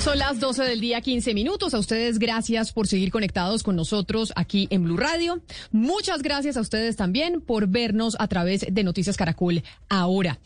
[0.00, 1.74] Son las 12 del día, 15 minutos.
[1.74, 5.42] A ustedes gracias por seguir conectados con nosotros aquí en Blue Radio.
[5.72, 10.38] Muchas gracias a ustedes también por vernos a través de Noticias Caracol ahora.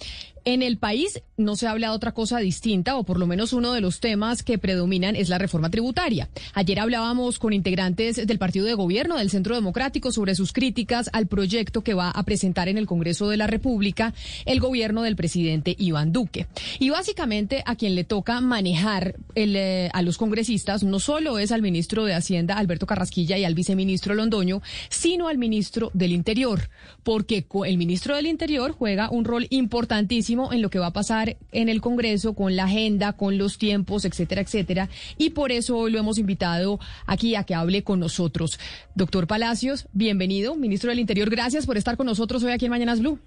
[0.47, 3.73] En el país no se habla de otra cosa distinta, o por lo menos uno
[3.73, 6.29] de los temas que predominan es la reforma tributaria.
[6.53, 11.29] Ayer hablábamos con integrantes del partido de gobierno del Centro Democrático sobre sus críticas al
[11.29, 14.13] proyecto que va a presentar en el Congreso de la República
[14.45, 16.47] el gobierno del presidente Iván Duque.
[16.79, 21.53] Y básicamente a quien le toca manejar el, eh, a los congresistas no solo es
[21.53, 26.69] al ministro de Hacienda, Alberto Carrasquilla, y al viceministro Londoño, sino al ministro del Interior,
[27.03, 31.37] porque el ministro del Interior juega un rol importantísimo en lo que va a pasar
[31.53, 34.89] en el Congreso con la agenda, con los tiempos, etcétera, etcétera.
[35.17, 38.59] Y por eso hoy lo hemos invitado aquí a que hable con nosotros.
[38.95, 41.31] Doctor Palacios, bienvenido, ministro del Interior.
[41.31, 43.19] Gracias por estar con nosotros hoy aquí en Mañanas Blue.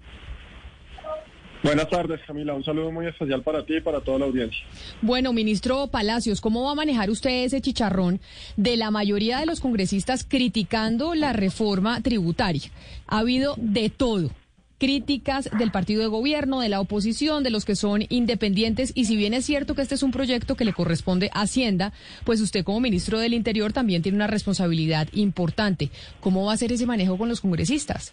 [1.62, 2.54] Buenas tardes, Camila.
[2.54, 4.60] Un saludo muy especial para ti y para toda la audiencia.
[5.02, 8.20] Bueno, ministro Palacios, ¿cómo va a manejar usted ese chicharrón
[8.56, 12.70] de la mayoría de los congresistas criticando la reforma tributaria?
[13.06, 14.30] Ha habido de todo
[14.78, 18.92] críticas del partido de gobierno, de la oposición, de los que son independientes.
[18.94, 21.92] Y si bien es cierto que este es un proyecto que le corresponde a Hacienda,
[22.24, 25.90] pues usted como ministro del Interior también tiene una responsabilidad importante.
[26.20, 28.12] ¿Cómo va a ser ese manejo con los congresistas?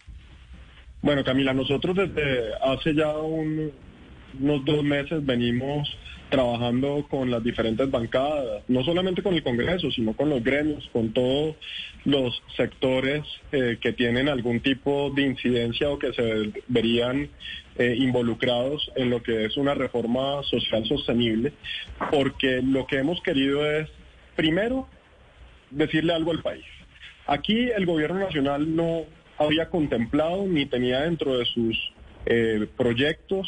[1.05, 3.71] Bueno, Camila, nosotros desde hace ya unos
[4.65, 5.87] dos meses venimos
[6.31, 11.13] trabajando con las diferentes bancadas, no solamente con el Congreso, sino con los gremios, con
[11.13, 11.57] todos
[12.05, 17.29] los sectores eh, que tienen algún tipo de incidencia o que se verían
[17.77, 21.53] eh, involucrados en lo que es una reforma social sostenible,
[22.09, 23.88] porque lo que hemos querido es,
[24.35, 24.88] primero,
[25.69, 26.65] decirle algo al país.
[27.27, 29.05] Aquí el gobierno nacional no
[29.38, 31.94] había contemplado ni tenía dentro de sus
[32.25, 33.47] eh, proyectos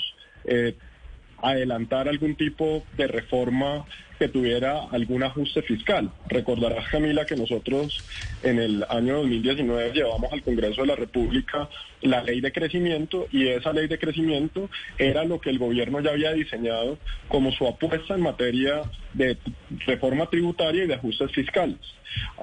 [1.42, 3.86] adelantar algún tipo de reforma
[4.18, 6.12] que tuviera algún ajuste fiscal.
[6.28, 8.04] Recordarás, Camila, que nosotros
[8.44, 11.70] en el año 2019 llevamos al Congreso de la República
[12.02, 16.12] la ley de crecimiento y esa ley de crecimiento era lo que el gobierno ya
[16.12, 16.98] había diseñado
[17.28, 18.82] como su apuesta en materia
[19.14, 19.38] de
[19.86, 21.78] reforma tributaria y de ajustes fiscales.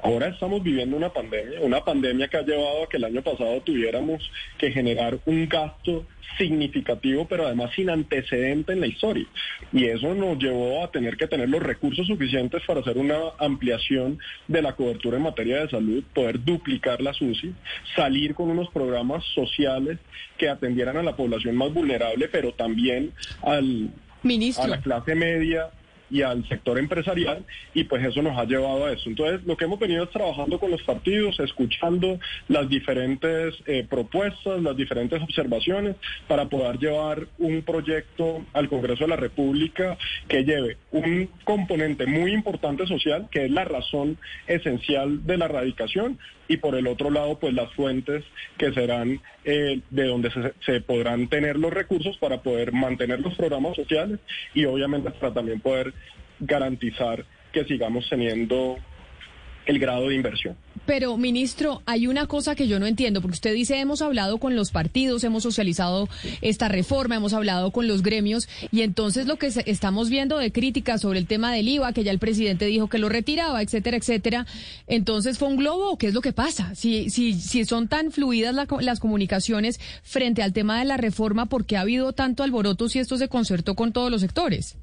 [0.03, 3.61] Ahora estamos viviendo una pandemia, una pandemia que ha llevado a que el año pasado
[3.63, 6.07] tuviéramos que generar un gasto
[6.37, 9.27] significativo, pero además sin antecedente en la historia.
[9.73, 14.19] Y eso nos llevó a tener que tener los recursos suficientes para hacer una ampliación
[14.49, 17.55] de la cobertura en materia de salud, poder duplicar la SUSI,
[17.97, 19.99] salir con unos programas sociales
[20.39, 23.91] que atendieran a la población más vulnerable, pero también al,
[24.59, 25.71] a la clase media
[26.11, 29.09] y al sector empresarial y pues eso nos ha llevado a eso.
[29.09, 34.63] Entonces lo que hemos venido es trabajando con los partidos, escuchando las diferentes eh, propuestas,
[34.63, 35.97] las diferentes observaciones
[36.29, 39.97] para poder llevar un proyecto al Congreso de la República
[40.29, 46.19] que lleve un componente muy importante social que es la razón esencial de la erradicación
[46.49, 48.25] y por el otro lado pues las fuentes
[48.59, 53.35] que serán eh, de donde se, se podrán tener los recursos para poder mantener los
[53.35, 54.21] programas sociales
[54.55, 55.93] y obviamente para también poder
[56.41, 58.77] garantizar que sigamos teniendo
[59.67, 60.57] el grado de inversión.
[60.87, 64.55] Pero, ministro, hay una cosa que yo no entiendo, porque usted dice, hemos hablado con
[64.55, 66.09] los partidos, hemos socializado
[66.43, 71.01] esta reforma, hemos hablado con los gremios, y entonces lo que estamos viendo de críticas
[71.01, 74.47] sobre el tema del IVA, que ya el presidente dijo que lo retiraba, etcétera, etcétera,
[74.87, 76.75] entonces fue un globo, ¿o qué es lo que pasa?
[76.75, 81.65] Si, si, si son tan fluidas las comunicaciones frente al tema de la reforma, ¿por
[81.65, 84.77] qué ha habido tanto alboroto si esto se concertó con todos los sectores?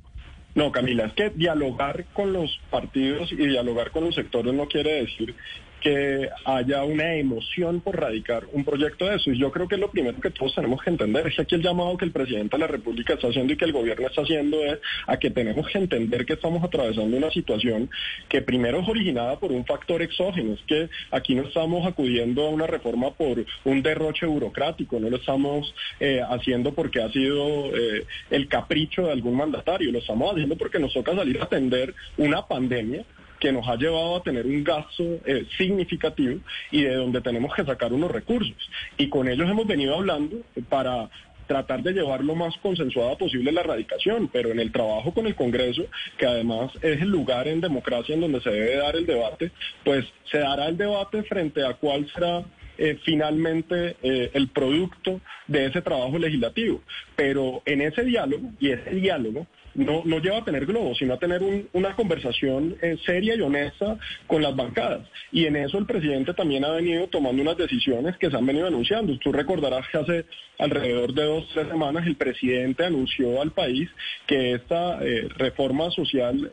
[0.54, 5.04] No, Camila, es que dialogar con los partidos y dialogar con los sectores no quiere
[5.04, 5.36] decir
[5.82, 9.32] que haya una emoción por radicar un proyecto de eso.
[9.32, 11.64] Y yo creo que lo primero que todos tenemos que entender es que aquí el
[11.64, 14.64] llamado que el presidente de la República está haciendo y que el gobierno está haciendo
[14.64, 17.90] es a que tenemos que entender que estamos atravesando una situación
[18.30, 20.54] que primero es originada por un factor exógeno.
[20.54, 25.18] Es que aquí no estamos acudiendo a una reforma por un derroche burocrático, no lo
[25.18, 30.56] estamos eh, haciendo porque ha sido eh, el capricho de algún mandatario, lo estamos haciendo
[30.56, 33.04] porque nos toca salir a atender una pandemia
[33.42, 36.40] que nos ha llevado a tener un gasto eh, significativo
[36.70, 38.56] y de donde tenemos que sacar unos recursos.
[38.98, 40.38] Y con ellos hemos venido hablando
[40.70, 41.10] para
[41.48, 45.36] tratar de llevar lo más consensuada posible la erradicación, pero en el trabajo con el
[45.36, 45.84] Congreso,
[46.18, 49.52] que además es el lugar en democracia en donde se debe dar el debate,
[49.84, 52.46] pues se dará el debate frente a cuál será
[52.78, 56.82] eh, finalmente eh, el producto de ese trabajo legislativo.
[57.16, 61.20] Pero en ese diálogo, y ese diálogo no, no lleva a tener globos, sino a
[61.20, 61.42] tener
[61.74, 63.98] una conversación eh, seria y honesta
[64.28, 65.08] con las bancadas.
[65.32, 68.68] Y en eso el presidente también ha venido tomando unas decisiones que se han venido
[68.68, 69.18] anunciando.
[69.20, 70.26] Tú recordarás que hace
[70.58, 73.90] alrededor de dos, tres semanas el presidente anunció al país
[74.28, 75.00] que esta
[75.38, 76.52] reforma social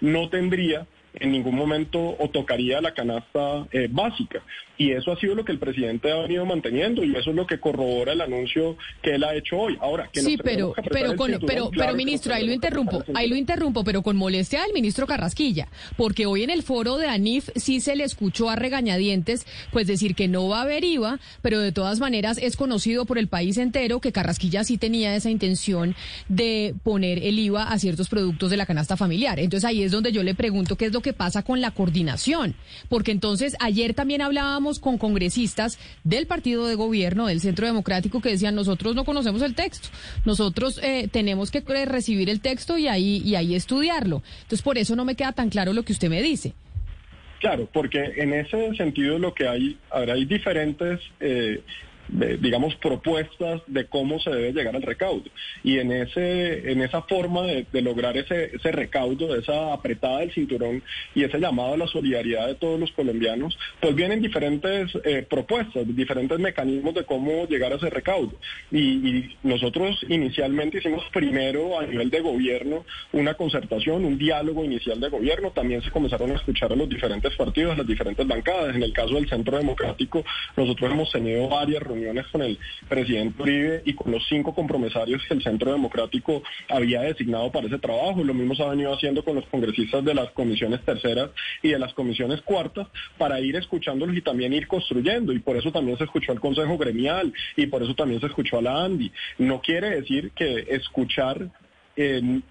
[0.00, 4.42] no tendría en ningún momento o tocaría la canasta eh, básica.
[4.80, 7.46] Y eso ha sido lo que el presidente ha venido manteniendo y eso es lo
[7.46, 9.76] que corrobora el anuncio que él ha hecho hoy.
[9.78, 11.14] Ahora, que sí, pero, pero,
[11.46, 15.68] pero, pero, ministro, ahí lo interrumpo, ahí lo interrumpo, pero con molestia del ministro Carrasquilla,
[15.98, 20.14] porque hoy en el foro de ANIF sí se le escuchó a regañadientes, pues decir
[20.14, 23.58] que no va a haber IVA, pero de todas maneras es conocido por el país
[23.58, 25.94] entero que Carrasquilla sí tenía esa intención
[26.28, 29.40] de poner el IVA a ciertos productos de la canasta familiar.
[29.40, 32.54] Entonces ahí es donde yo le pregunto qué es lo que pasa con la coordinación,
[32.88, 38.30] porque entonces ayer también hablábamos con congresistas del partido de gobierno, del Centro Democrático, que
[38.30, 39.88] decían nosotros no conocemos el texto,
[40.24, 44.22] nosotros eh, tenemos que recibir el texto y ahí, y ahí estudiarlo.
[44.42, 46.54] Entonces por eso no me queda tan claro lo que usted me dice.
[47.40, 51.62] Claro, porque en ese sentido lo que hay, ahora hay diferentes eh,
[52.12, 55.24] digamos, propuestas de cómo se debe llegar al recaudo.
[55.62, 60.82] Y en, ese, en esa forma de, lograr ese, ese recaudo, esa apretada del cinturón
[61.14, 65.84] y ese llamado a la solidaridad de todos los colombianos, pues vienen diferentes eh, propuestas,
[65.94, 68.32] diferentes mecanismos de cómo llegar a ese recaudo.
[68.70, 75.08] Y, nosotros inicialmente hicimos primero a nivel de gobierno una concertación, un diálogo inicial de
[75.08, 75.50] gobierno.
[75.50, 78.74] También se comenzaron a escuchar a los diferentes partidos, las diferentes bancadas.
[78.74, 80.24] En el caso del Centro Democrático,
[80.56, 81.99] nosotros hemos tenido varias reuniones
[82.32, 82.58] con el
[82.88, 87.78] presidente Uribe y con los cinco compromisarios que el Centro Democrático había designado para ese
[87.78, 88.22] trabajo.
[88.24, 91.30] Lo mismo se ha venido haciendo con los congresistas de las comisiones terceras
[91.62, 92.88] y de las comisiones cuartas
[93.18, 95.32] para ir escuchándolos y también ir construyendo.
[95.32, 98.58] Y por eso también se escuchó al Consejo Gremial y por eso también se escuchó
[98.58, 99.12] a la ANDI.
[99.38, 101.50] No quiere decir que escuchar...
[101.96, 102.42] en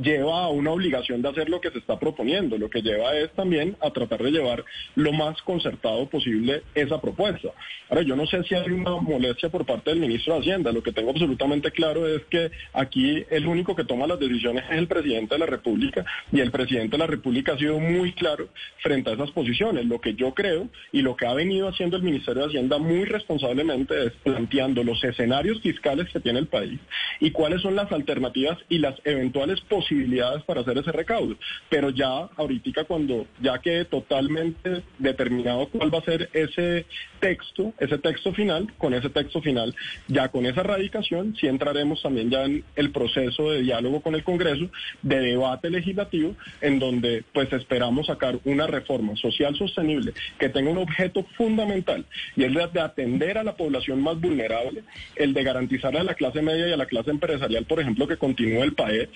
[0.00, 2.58] lleva a una obligación de hacer lo que se está proponiendo.
[2.58, 4.64] Lo que lleva es también a tratar de llevar
[4.94, 7.48] lo más concertado posible esa propuesta.
[7.88, 10.72] Ahora, yo no sé si hay una molestia por parte del ministro de Hacienda.
[10.72, 14.78] Lo que tengo absolutamente claro es que aquí el único que toma las decisiones es
[14.78, 18.48] el presidente de la República y el presidente de la República ha sido muy claro
[18.82, 19.86] frente a esas posiciones.
[19.86, 23.04] Lo que yo creo y lo que ha venido haciendo el Ministerio de Hacienda muy
[23.04, 26.80] responsablemente es planteando los escenarios fiscales que tiene el país
[27.20, 31.34] y cuáles son las alternativas y las eventuales posibilidades para hacer ese recaudo.
[31.68, 36.86] Pero ya ahorita cuando ya quede totalmente determinado cuál va a ser ese
[37.18, 39.74] texto, ese texto final, con ese texto final,
[40.06, 44.22] ya con esa radicación, sí entraremos también ya en el proceso de diálogo con el
[44.22, 44.70] Congreso,
[45.02, 50.78] de debate legislativo, en donde pues esperamos sacar una reforma social sostenible que tenga un
[50.78, 52.04] objeto fundamental
[52.36, 54.84] y es de atender a la población más vulnerable,
[55.16, 58.16] el de garantizar a la clase media y a la clase empresarial, por ejemplo, que
[58.16, 59.08] continúe el país,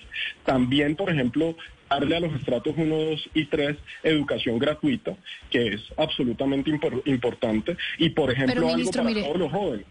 [0.49, 1.55] también, por ejemplo,
[1.91, 5.15] darle a los estratos 1, 2 y 3 educación gratuita,
[5.51, 6.71] que es absolutamente
[7.05, 9.87] importante, y, por ejemplo, algo para todos los jóvenes.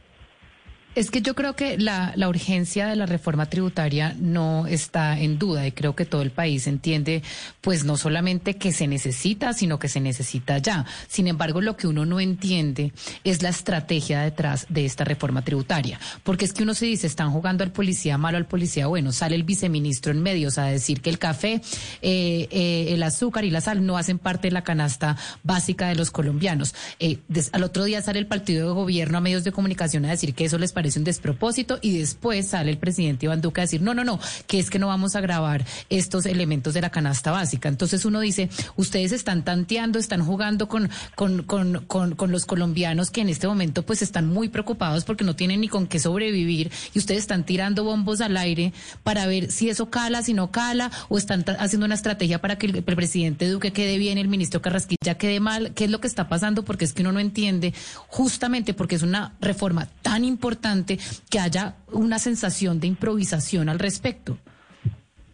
[0.98, 5.68] Es que yo creo que la, urgencia de la reforma tributaria no está en duda
[5.68, 7.22] y creo que todo el país entiende,
[7.62, 10.88] pues no solamente que se necesita, sino que se necesita ya.
[11.08, 12.94] Sin embargo, lo que uno no entiende
[13.24, 16.00] es la estrategia detrás de esta reforma tributaria.
[16.24, 19.12] Porque es que uno se dice, están jugando al policía malo, al policía bueno.
[19.12, 21.62] Sale el viceministro en medios a decir que el café,
[22.02, 25.96] eh, eh, el azúcar y la sal no hacen parte de la canasta básica de
[25.96, 26.74] los colombianos.
[27.00, 27.20] Eh,
[27.52, 30.46] al otro día sale el partido de gobierno a medios de comunicación a decir que
[30.46, 33.82] eso les parece es un despropósito y después sale el presidente Iván Duque a decir,
[33.82, 37.32] no, no, no, que es que no vamos a grabar estos elementos de la canasta
[37.32, 37.70] básica.
[37.70, 43.12] Entonces uno dice, ustedes están tanteando, están jugando con, con, con, con, con los colombianos
[43.12, 46.72] que en este momento pues están muy preocupados porque no tienen ni con qué sobrevivir
[46.94, 50.92] y ustedes están tirando bombos al aire para ver si eso cala, si no cala,
[51.10, 54.62] o están haciendo una estrategia para que el, el presidente Duque quede bien, el ministro
[54.62, 55.72] Carrasquilla quede mal.
[55.74, 56.64] ¿Qué es lo que está pasando?
[56.64, 57.74] Porque es que uno no entiende,
[58.08, 64.38] justamente porque es una reforma tan importante que haya una sensación de improvisación al respecto.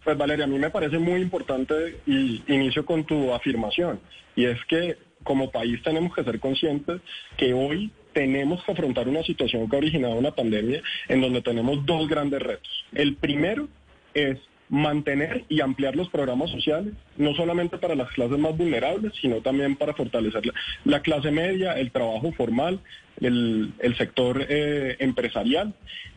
[0.04, 4.00] Pues Valeria, a mí me parece muy importante y inicio con tu afirmación,
[4.36, 7.02] y es que como país tenemos que ser conscientes
[7.38, 11.86] que hoy tenemos que afrontar una situación que ha originado una pandemia en donde tenemos
[11.86, 12.86] dos grandes retos.
[12.94, 13.68] El primero
[14.14, 14.38] es
[14.70, 19.76] mantener y ampliar los programas sociales, no solamente para las clases más vulnerables, sino también
[19.76, 20.42] para fortalecer
[20.84, 22.80] la, clase media, el trabajo formal,
[23.20, 25.74] el, sector eh, empresarial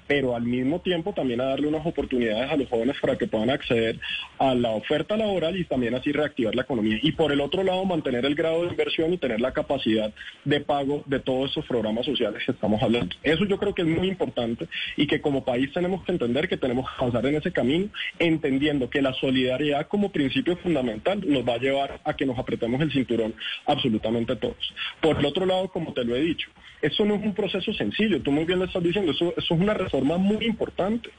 [0.06, 3.50] pero al mismo tiempo también a darle unas oportunidades a los jóvenes para que puedan
[3.50, 3.98] acceder
[4.38, 6.98] a la oferta laboral y también así reactivar la economía.
[7.02, 10.12] Y por el otro lado, mantener el grado de inversión y tener la capacidad
[10.44, 13.14] de pago de todos esos programas sociales que estamos hablando.
[13.22, 16.56] Eso yo creo que es muy importante y que como país tenemos que entender que
[16.56, 17.88] tenemos que avanzar en ese camino,
[18.18, 22.80] entendiendo que la solidaridad como principio fundamental nos va a llevar a que nos apretemos
[22.80, 23.34] el cinturón
[23.66, 24.74] absolutamente todos.
[25.00, 26.48] Por el otro lado, como te lo he dicho,
[26.87, 29.75] eso no es un proceso sencillo, tú muy bien lo estás diciendo, eso, es una
[29.88, 31.11] forma muy importante.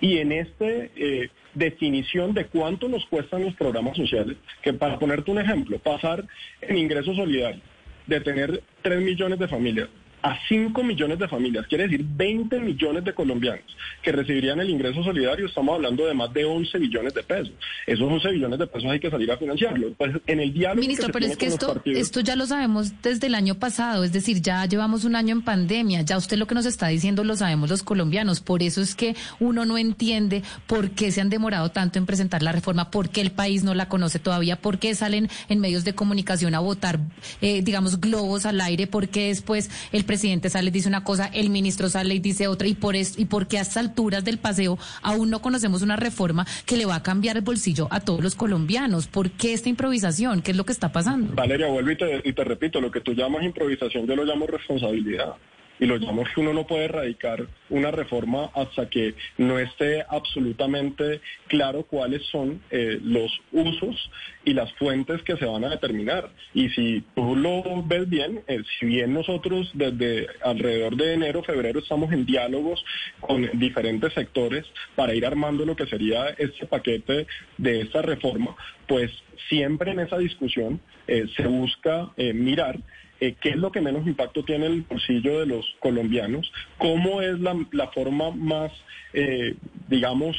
[0.00, 5.30] Y en esta eh, definición de cuánto nos cuestan los programas sociales, que para ponerte
[5.30, 6.24] un ejemplo, pasar
[6.60, 7.62] en ingreso solidario
[8.06, 9.88] de tener 3 millones de familias
[10.24, 15.04] a 5 millones de familias, quiere decir 20 millones de colombianos que recibirían el ingreso
[15.04, 17.52] solidario, estamos hablando de más de 11 billones de pesos.
[17.86, 19.92] Esos 11 billones de pesos hay que salir a financiarlos.
[19.98, 20.80] Pues en el diálogo...
[20.80, 24.40] Ministro, pero es que esto, esto ya lo sabemos desde el año pasado, es decir,
[24.40, 27.68] ya llevamos un año en pandemia, ya usted lo que nos está diciendo lo sabemos
[27.68, 31.98] los colombianos, por eso es que uno no entiende por qué se han demorado tanto
[31.98, 35.28] en presentar la reforma, por qué el país no la conoce todavía, por qué salen
[35.50, 36.98] en medios de comunicación a votar,
[37.42, 41.26] eh, digamos, globos al aire, por qué después el presidente sale y dice una cosa,
[41.32, 44.38] el ministro sale y dice otra, y por eso, y porque a estas alturas del
[44.38, 48.22] paseo aún no conocemos una reforma que le va a cambiar el bolsillo a todos
[48.22, 49.06] los colombianos.
[49.06, 50.42] ¿Por qué esta improvisación?
[50.42, 51.34] ¿Qué es lo que está pasando?
[51.34, 54.46] Valeria, vuelvo y te, y te repito, lo que tú llamas improvisación, yo lo llamo
[54.46, 55.34] responsabilidad
[55.78, 61.20] y lo llamamos que uno no puede erradicar una reforma hasta que no esté absolutamente
[61.48, 64.10] claro cuáles son eh, los usos
[64.44, 66.30] y las fuentes que se van a determinar.
[66.52, 71.80] Y si tú lo ves bien, eh, si bien nosotros desde alrededor de enero, febrero
[71.80, 72.84] estamos en diálogos
[73.20, 74.64] con diferentes sectores
[74.94, 77.26] para ir armando lo que sería este paquete
[77.58, 78.54] de esta reforma,
[78.86, 79.10] pues
[79.48, 82.78] siempre en esa discusión eh, se busca mirar
[83.24, 87.38] eh, qué es lo que menos impacto tiene el bolsillo de los colombianos, cómo es
[87.40, 88.70] la, forma más,
[89.14, 89.54] eh,
[89.88, 90.36] digamos,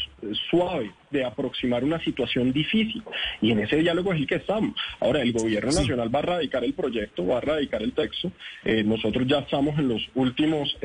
[0.52, 3.02] suave de aproximar una situación difícil.
[3.42, 4.76] Y en ese diálogo es el que estamos.
[5.00, 8.32] Ahora, el gobierno nacional va a radicar el proyecto, va a radicar el texto.
[8.64, 10.78] Eh, nosotros ya estamos en los últimos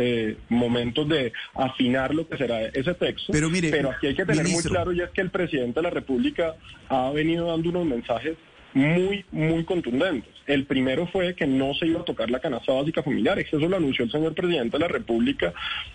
[0.49, 3.33] momentos de afinar lo que será ese texto.
[3.33, 5.83] Pero, mire, pero aquí hay que tener muy claro y es que el presidente de
[5.83, 6.55] la República
[6.89, 8.37] ha venido dando unos mensajes
[8.75, 10.40] muy, muy contundentes.
[10.51, 13.39] El primero fue que no se iba a tocar la canasta básica familiar.
[13.39, 15.53] Eso lo anunció el señor presidente de la República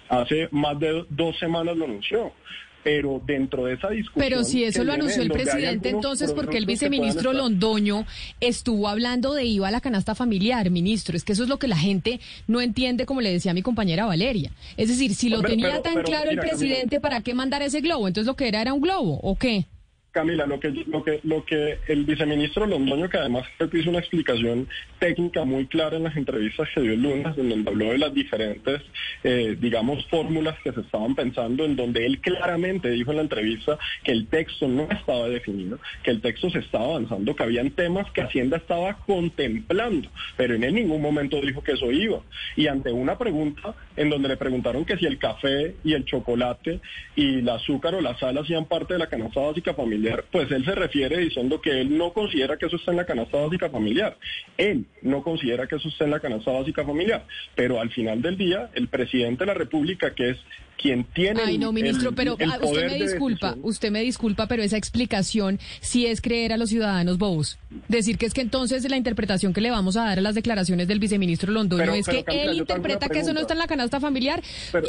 [0.08, 2.32] hace más de dos semanas, lo anunció
[2.86, 4.24] pero dentro de esa discusión...
[4.24, 8.06] Pero si eso lo anunció el presidente, entonces, porque el viceministro Londoño
[8.40, 11.18] estuvo hablando de IVA a la canasta familiar, ministro?
[11.18, 14.06] Es que eso es lo que la gente no entiende, como le decía mi compañera
[14.06, 14.52] Valeria.
[14.78, 18.08] Es decir, si lo tenía tan claro el presidente, ¿para qué mandar ese globo?
[18.08, 19.66] Entonces, ¿lo que era era un globo o qué?
[20.16, 23.44] Camila, lo que, lo que, lo que el viceministro Londoño, que además
[23.74, 24.66] hizo una explicación
[24.98, 28.14] técnica muy clara en las entrevistas que dio el lunes, en donde habló de las
[28.14, 28.82] diferentes,
[29.26, 33.78] eh, digamos, fórmulas que se estaban pensando, en donde él claramente dijo en la entrevista
[34.06, 38.10] que el texto no estaba definido, que el texto se estaba avanzando, que habían temas
[38.14, 40.08] que Hacienda estaba contemplando,
[40.38, 42.22] pero en ningún momento dijo que eso iba.
[42.56, 46.80] Y ante una pregunta en donde le preguntaron que si el café y el chocolate
[47.16, 50.66] y el azúcar o la sal hacían parte de la canasta básica familiar, pues él
[50.66, 54.18] se refiere diciendo que él no considera que eso está en la canasta básica familiar.
[54.58, 57.26] Él no considera que eso está en la canasta básica familiar.
[57.56, 60.38] Pero al final del día, el presidente de la República, que es
[60.78, 61.42] quien tiene.
[61.44, 66.06] Ay, no, ministro, pero ah, usted me disculpa, usted me disculpa, pero esa explicación sí
[66.06, 67.58] es creer a los ciudadanos bobos.
[67.88, 70.88] Decir que es que entonces la interpretación que le vamos a dar a las declaraciones
[70.88, 74.42] del viceministro Londoño es que él interpreta que eso no está en la canasta familiar.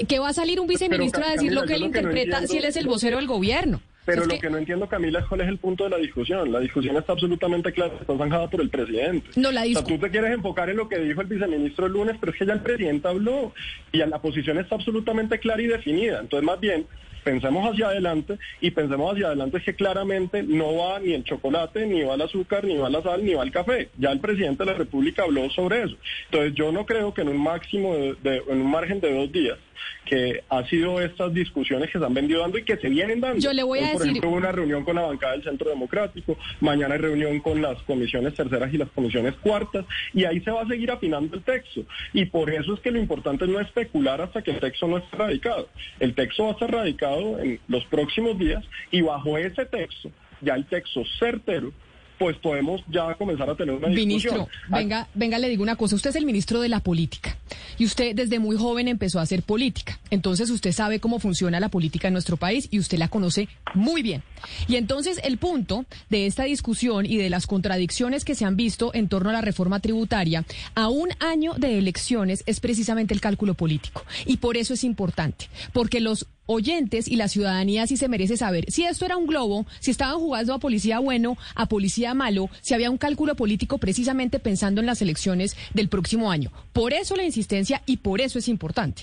[0.09, 2.77] ¿Qué va a salir un viceministro a decir lo que él interpreta si él es
[2.77, 3.81] el vocero del gobierno?
[4.07, 4.49] Pero lo que...
[4.49, 6.51] no entiendo, Camila, es cuál es el punto de la discusión.
[6.51, 9.29] La discusión está absolutamente clara, está zanjada por el presidente.
[9.37, 11.93] No, la o sea, tú te quieres enfocar en lo que dijo el viceministro el
[11.93, 13.53] lunes, pero es que ya el presidente habló
[13.93, 16.21] y la posición está absolutamente clara y definida.
[16.21, 16.87] Entonces, más bien,
[17.27, 22.05] pensemos hacia adelante y pensemos hacia adelante que claramente no va ni el chocolate, ni
[22.05, 23.89] va el azúcar, ni va la sal, ni va el café.
[23.99, 25.97] Ya el presidente de la República habló sobre eso.
[26.27, 29.59] Entonces yo no creo que en un máximo, de, en un margen de dos días,
[30.05, 33.39] que ha sido estas discusiones que se han venido dando y que se vienen dando.
[33.39, 34.11] Yo le voy a Por decir...
[34.11, 38.35] ejemplo, una reunión con la bancada del Centro Democrático, mañana hay reunión con las comisiones
[38.35, 41.83] terceras y las comisiones cuartas, y ahí se va a seguir afinando el texto.
[42.13, 44.99] Y por eso es que lo importante es no especular hasta que el texto no
[44.99, 45.69] esté radicado.
[46.01, 50.55] El texto va a estar radicado en los próximos días y bajo ese texto, ya
[50.55, 51.73] el texto certero,
[52.19, 54.09] pues podemos ya comenzar a tener una discusión.
[54.09, 55.97] Ministro, venga, venga, le digo una cosa.
[55.97, 57.37] Usted es el ministro de la política.
[57.79, 59.99] Y usted desde muy joven empezó a hacer política.
[60.11, 64.03] Entonces usted sabe cómo funciona la política en nuestro país y usted la conoce muy
[64.03, 64.23] bien.
[64.69, 68.93] Y entonces el punto de esta discusión y de las contradicciones que se han visto
[68.95, 70.45] en torno a la reforma tributaria
[70.75, 74.05] a un año de elecciones es precisamente el cálculo político.
[74.25, 78.65] Y por eso es importante, porque los oyentes y la ciudadanía sí se merece saber
[78.69, 82.75] si esto era un globo, si estaban jugando a policía bueno, a policía malo, si
[82.75, 86.51] había un cálculo político precisamente pensando en las elecciones del próximo año.
[86.73, 89.03] Por eso la insistencia y por eso es importante.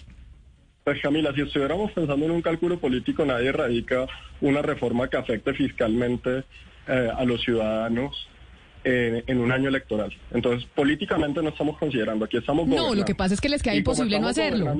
[0.83, 4.05] Pues Camila, si estuviéramos pensando en un cálculo político, nadie radica
[4.41, 6.43] una reforma que afecte fiscalmente
[6.87, 8.27] eh, a los ciudadanos
[8.83, 10.11] eh, en un año electoral.
[10.31, 13.75] Entonces, políticamente no estamos considerando, aquí estamos No, lo que pasa es que les queda
[13.75, 14.75] imposible no hacerlo.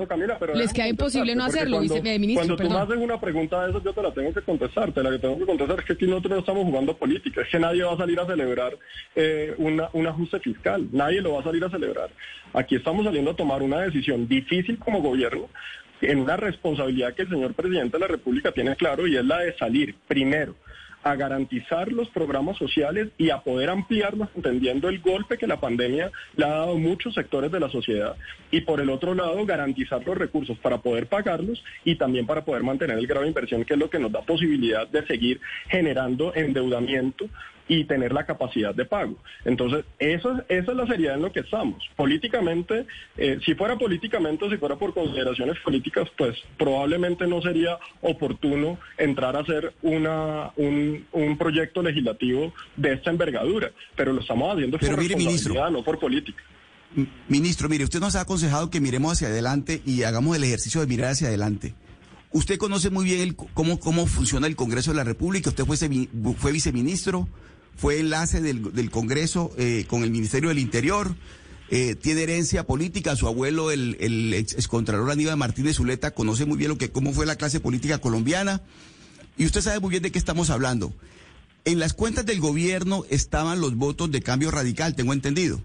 [0.53, 2.01] les queda imposible no hacerlo, cuando,
[2.33, 4.91] Cuando tú me haces una pregunta de eso, yo te la tengo que contestar.
[4.91, 7.41] Te la que tengo que contestar es que aquí nosotros no estamos jugando política.
[7.41, 8.77] Es que nadie va a salir a celebrar
[9.15, 10.88] eh, una, un ajuste fiscal.
[10.91, 12.10] Nadie lo va a salir a celebrar.
[12.53, 15.50] Aquí estamos saliendo a tomar una decisión difícil como gobierno
[16.01, 19.39] en una responsabilidad que el señor presidente de la República tiene claro y es la
[19.39, 20.55] de salir primero
[21.03, 26.12] a garantizar los programas sociales y a poder ampliarlos entendiendo el golpe que la pandemia
[26.36, 28.15] le ha dado a muchos sectores de la sociedad.
[28.51, 32.63] Y por el otro lado, garantizar los recursos para poder pagarlos y también para poder
[32.63, 36.33] mantener el grado de inversión, que es lo que nos da posibilidad de seguir generando
[36.36, 37.29] endeudamiento
[37.67, 39.17] y tener la capacidad de pago.
[39.46, 41.84] Entonces, eso, esa es la seriedad en lo que estamos.
[41.96, 42.86] Políticamente,
[43.17, 48.79] eh, si fuera políticamente o si fuera por consideraciones políticas, pues probablemente no sería oportuno
[48.98, 54.77] entrar a hacer una, un, un proyecto legislativo de esta envergadura, pero lo estamos haciendo
[54.77, 56.43] por responsabilidad, no por política.
[57.27, 60.88] Ministro, mire, usted nos ha aconsejado que miremos hacia adelante y hagamos el ejercicio de
[60.88, 61.74] mirar hacia adelante.
[62.32, 66.51] Usted conoce muy bien cómo, cómo funciona el Congreso de la República, usted fue, fue
[66.51, 67.27] viceministro,
[67.75, 71.15] fue enlace del, Congreso eh, con el Ministerio del Interior,
[71.70, 74.46] eh, tiene herencia política, su abuelo, el, el
[75.10, 78.62] Aníbal Martínez Zuleta, conoce muy bien lo que, cómo fue la clase política colombiana,
[79.38, 80.94] y usted sabe muy bien de qué estamos hablando.
[81.65, 85.62] En las cuentas del gobierno estaban los votos de cambio radical, tengo entendido.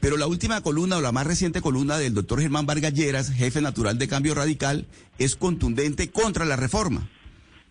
[0.00, 3.60] Pero la última columna o la más reciente columna del doctor Germán Vargas Lleras, jefe
[3.60, 4.86] natural de Cambio Radical,
[5.18, 7.08] es contundente contra la reforma.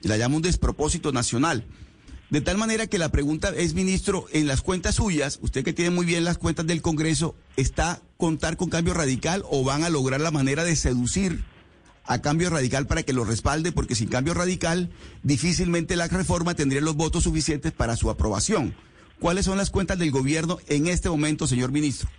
[0.01, 1.65] La llama un despropósito nacional.
[2.29, 5.91] De tal manera que la pregunta es, ministro, en las cuentas suyas, usted que tiene
[5.91, 10.20] muy bien las cuentas del Congreso, ¿está contar con cambio radical o van a lograr
[10.22, 11.44] la manera de seducir
[12.03, 13.71] a cambio radical para que lo respalde?
[13.71, 14.89] Porque sin cambio radical,
[15.21, 18.73] difícilmente la reforma tendría los votos suficientes para su aprobación.
[19.19, 22.10] ¿Cuáles son las cuentas del gobierno en este momento, señor ministro?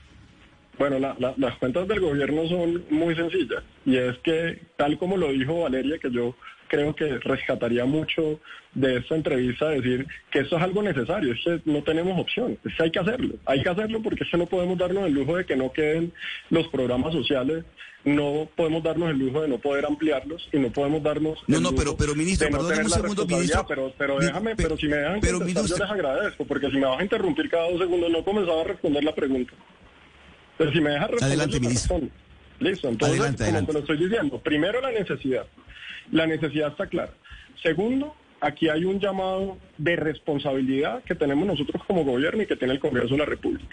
[0.78, 5.62] Bueno, las cuentas del gobierno son muy sencillas y es que, tal como lo dijo
[5.62, 6.36] Valeria, que yo
[6.68, 8.40] creo que rescataría mucho
[8.74, 12.74] de esta entrevista decir que esto es algo necesario, es que no tenemos opción, es
[12.74, 15.36] que hay que hacerlo, hay que hacerlo porque es que no podemos darnos el lujo
[15.36, 16.12] de que no queden
[16.50, 17.64] los programas sociales,
[18.04, 21.72] no podemos darnos el lujo de no poder ampliarlos y no podemos darnos No, no,
[21.74, 23.66] pero pero ministro, perdón un segundo, ministro.
[23.66, 26.86] Pero pero déjame, pero si me dejan pero, contestar, yo les agradezco, porque si me
[26.86, 29.52] vas a interrumpir cada dos segundos no comenzaba a responder la pregunta.
[30.58, 32.00] Pero si me dejas responder, adelante, ministro.
[32.58, 35.46] Listo, entonces, como te lo estoy diciendo, primero la necesidad.
[36.12, 37.12] La necesidad está clara.
[37.62, 42.74] Segundo, aquí hay un llamado de responsabilidad que tenemos nosotros como gobierno y que tiene
[42.74, 43.66] el Congreso de la República.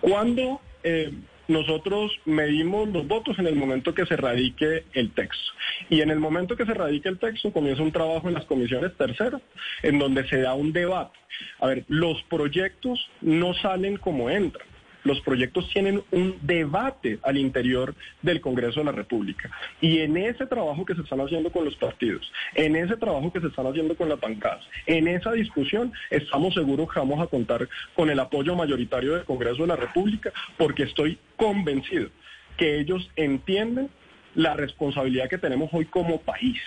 [0.00, 1.12] Cuando eh,
[1.48, 5.52] nosotros medimos los votos en el momento que se radique el texto.
[5.88, 8.96] Y en el momento que se radique el texto comienza un trabajo en las comisiones
[8.96, 9.42] terceras,
[9.82, 11.18] en donde se da un debate.
[11.58, 14.66] A ver, los proyectos no salen como entran
[15.04, 19.50] los proyectos tienen un debate al interior del Congreso de la República.
[19.80, 23.40] Y en ese trabajo que se están haciendo con los partidos, en ese trabajo que
[23.40, 27.68] se están haciendo con las bancadas, en esa discusión, estamos seguros que vamos a contar
[27.94, 32.10] con el apoyo mayoritario del Congreso de la República, porque estoy convencido
[32.56, 33.88] que ellos entienden
[34.34, 36.60] la responsabilidad que tenemos hoy como país.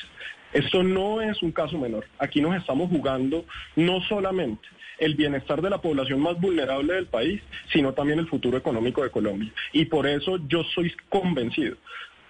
[0.51, 2.05] Esto no es un caso menor.
[2.19, 4.67] Aquí nos estamos jugando no solamente
[4.99, 9.11] el bienestar de la población más vulnerable del país, sino también el futuro económico de
[9.11, 9.51] Colombia.
[9.71, 11.75] Y por eso yo soy convencido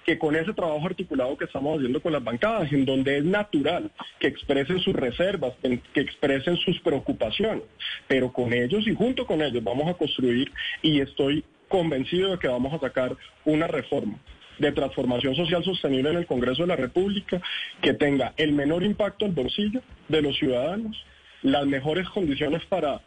[0.05, 3.91] que con ese trabajo articulado que estamos haciendo con las bancadas, en donde es natural
[4.19, 5.53] que expresen sus reservas,
[5.93, 7.63] que expresen sus preocupaciones,
[8.07, 12.47] pero con ellos y junto con ellos vamos a construir y estoy convencido de que
[12.47, 14.19] vamos a sacar una reforma
[14.59, 17.41] de transformación social sostenible en el Congreso de la República
[17.81, 21.03] que tenga el menor impacto el bolsillo de los ciudadanos,
[21.43, 23.01] las mejores condiciones para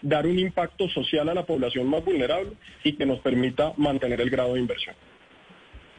[0.00, 2.52] dar un impacto social a la población más vulnerable
[2.84, 4.94] y que nos permita mantener el grado de inversión.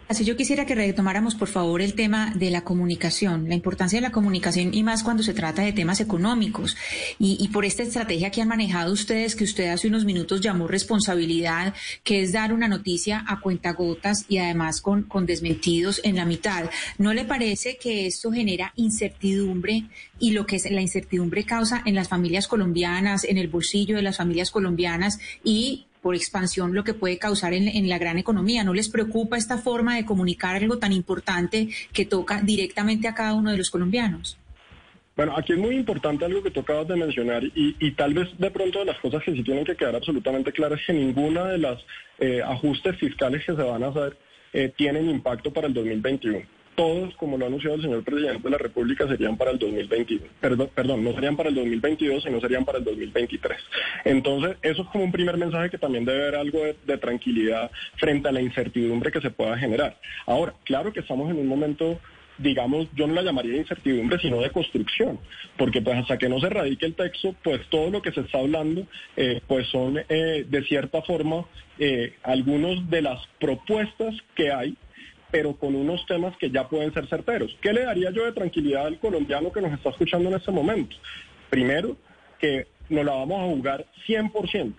[0.10, 4.02] Así yo quisiera que retomáramos, por favor, el tema de la comunicación, la importancia de
[4.02, 6.76] la comunicación y más cuando se trata de temas económicos.
[7.19, 11.76] Y, por esta estrategia que han manejado ustedes, que usted hace unos minutos llamó responsabilidad,
[12.04, 16.72] que es dar una noticia a cuentagotas y además con, con desmentidos en la mitad.
[16.98, 21.93] ¿No le parece que esto genera incertidumbre y lo que es la incertidumbre causa en
[21.93, 26.94] las familias colombianas, en el bolsillo de las familias colombianas y por expansión lo que
[26.94, 28.64] puede causar en, la gran economía.
[28.64, 33.34] ¿No les preocupa esta forma de comunicar algo tan importante que toca directamente a cada
[33.34, 34.38] uno de los colombianos?
[35.16, 38.52] Bueno, aquí es muy importante algo que tú acabas de mencionar y, tal vez de
[38.52, 41.58] pronto de las cosas que sí tienen que quedar absolutamente claras es que ninguna de
[41.58, 41.80] las
[42.20, 44.18] eh, ajustes fiscales que se van a hacer
[44.54, 48.50] eh, tienen impacto para el 2021 todos, como lo ha anunciado el señor presidente de
[48.52, 50.30] la República, serían para el 2022.
[50.39, 53.58] Perdón, perdón, no serían para el 2022, sino serían para el 2023.
[54.06, 58.30] Entonces, eso es como un primer mensaje que también debe haber algo de, tranquilidad frente
[58.30, 59.98] a la incertidumbre que se pueda generar.
[60.26, 62.00] Ahora, claro que estamos en un momento
[62.38, 65.20] digamos, yo no la llamaría de incertidumbre, sino de construcción,
[65.58, 68.38] porque pues hasta que no se radique el texto, pues todo lo que se está
[68.38, 68.88] hablando,
[69.18, 71.44] eh, pues son eh, de cierta forma
[71.78, 74.78] eh, algunos de las propuestas que hay
[75.32, 77.56] pero con unos temas que ya pueden ser certeros.
[77.62, 80.96] ¿Qué le daría yo de tranquilidad al colombiano que nos está escuchando en este momento?
[81.50, 81.98] Primero,
[82.39, 84.74] que nos la vamos a jugar 100%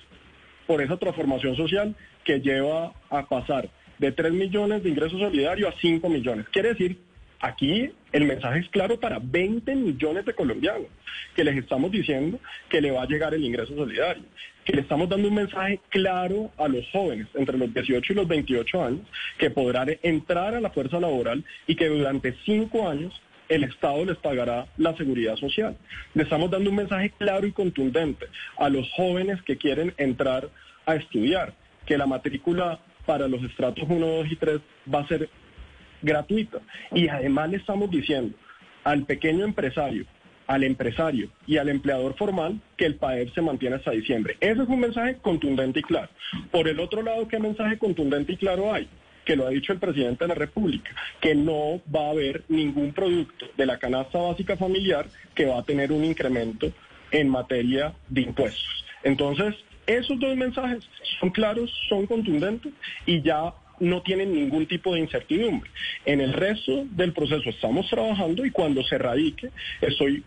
[0.67, 5.79] por esa transformación social que lleva a pasar de 3 millones de ingresos solidarios a
[5.79, 6.47] 5 millones.
[6.51, 6.99] Quiere decir
[7.41, 10.89] Aquí el mensaje es claro para 20 millones de colombianos,
[11.35, 14.25] que les estamos diciendo que le va a llegar el ingreso solidario,
[14.65, 18.29] que le estamos dando un mensaje claro a los jóvenes entre los 18 y los
[18.29, 19.01] 28 años,
[19.39, 24.19] que podrán entrar a la fuerza laboral y que durante cinco años el Estado les
[24.19, 25.79] pagará la seguridad social.
[26.13, 28.27] Le estamos dando un mensaje claro y contundente
[28.59, 30.51] a los jóvenes que quieren entrar
[30.85, 31.55] a estudiar,
[31.87, 34.61] que la matrícula para los estratos 1, 2 y 3
[34.95, 35.29] va a ser
[36.03, 36.59] gratuita.
[36.93, 38.37] Y además le estamos diciendo
[38.85, 40.07] al pequeño empresario,
[40.47, 44.37] al empresario y al empleador formal que el PAER se mantiene hasta diciembre.
[44.41, 46.09] Ese es un mensaje contundente y claro.
[46.51, 48.89] Por el otro lado, ¿qué mensaje contundente y claro hay?
[49.25, 52.93] que lo ha dicho el presidente de la República, que no va a haber ningún
[52.93, 56.73] producto de la canasta básica familiar que va a tener un incremento
[57.13, 58.85] en materia de impuestos.
[59.05, 59.55] Entonces,
[59.87, 60.89] esos dos mensajes
[61.21, 62.73] son claros, son contundentes
[63.07, 65.71] y ya no tienen ningún tipo de incertidumbre.
[66.05, 70.23] En el resto del proceso estamos trabajando y cuando se radique, estoy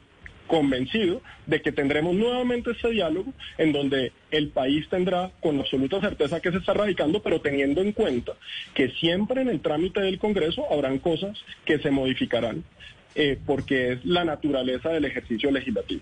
[0.48, 6.42] convencido de que tendremos nuevamente ese diálogo en donde el país tendrá con absoluta certeza
[6.42, 8.34] que se está radicando, pero teniendo en cuenta
[8.74, 12.64] que siempre en el trámite del Congreso habrán cosas que se modificarán,
[13.16, 16.02] eh, porque es la naturaleza del ejercicio legislativo.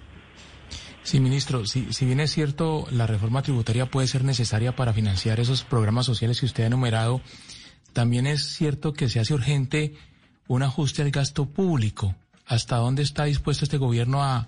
[1.03, 5.39] Sí, ministro, si, si bien es cierto, la reforma tributaria puede ser necesaria para financiar
[5.39, 7.21] esos programas sociales que usted ha enumerado,
[7.93, 9.93] también es cierto que se hace urgente
[10.47, 12.15] un ajuste al gasto público.
[12.45, 14.47] ¿Hasta dónde está dispuesto este gobierno a,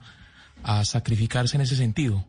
[0.64, 2.26] a sacrificarse en ese sentido?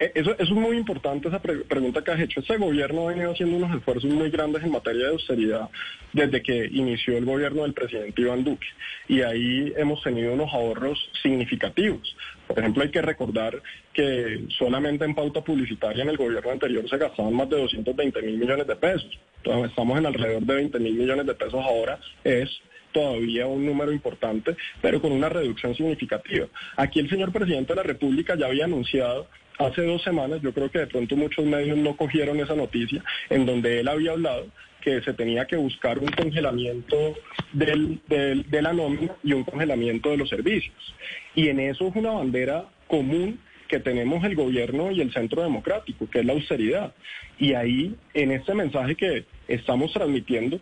[0.00, 2.40] Eh, eso, es muy importante esa pregunta que has hecho.
[2.40, 5.68] Este gobierno ha venido haciendo unos esfuerzos muy grandes en materia de austeridad
[6.12, 8.66] desde que inició el gobierno del presidente Iván Duque.
[9.08, 12.16] Y ahí hemos tenido unos ahorros significativos.
[12.50, 16.98] Por ejemplo, hay que recordar que solamente en pauta publicitaria en el gobierno anterior se
[16.98, 19.20] gastaban más de 220 mil millones de pesos.
[19.44, 22.00] Estamos en alrededor de 20 mil millones de pesos ahora.
[22.24, 22.50] Es
[22.90, 26.48] todavía un número importante, pero con una reducción significativa.
[26.74, 30.72] Aquí el señor presidente de la República ya había anunciado hace dos semanas, yo creo
[30.72, 34.48] que de pronto muchos medios no cogieron esa noticia, en donde él había hablado
[34.80, 37.14] que se tenía que buscar un congelamiento
[37.52, 40.94] del, de la nómina y un congelamiento de los servicios.
[41.34, 43.38] Y en eso es una bandera común
[43.68, 46.92] que tenemos el gobierno y el centro democrático, que es la austeridad.
[47.38, 50.60] Y ahí, en este mensaje que estamos transmitiendo,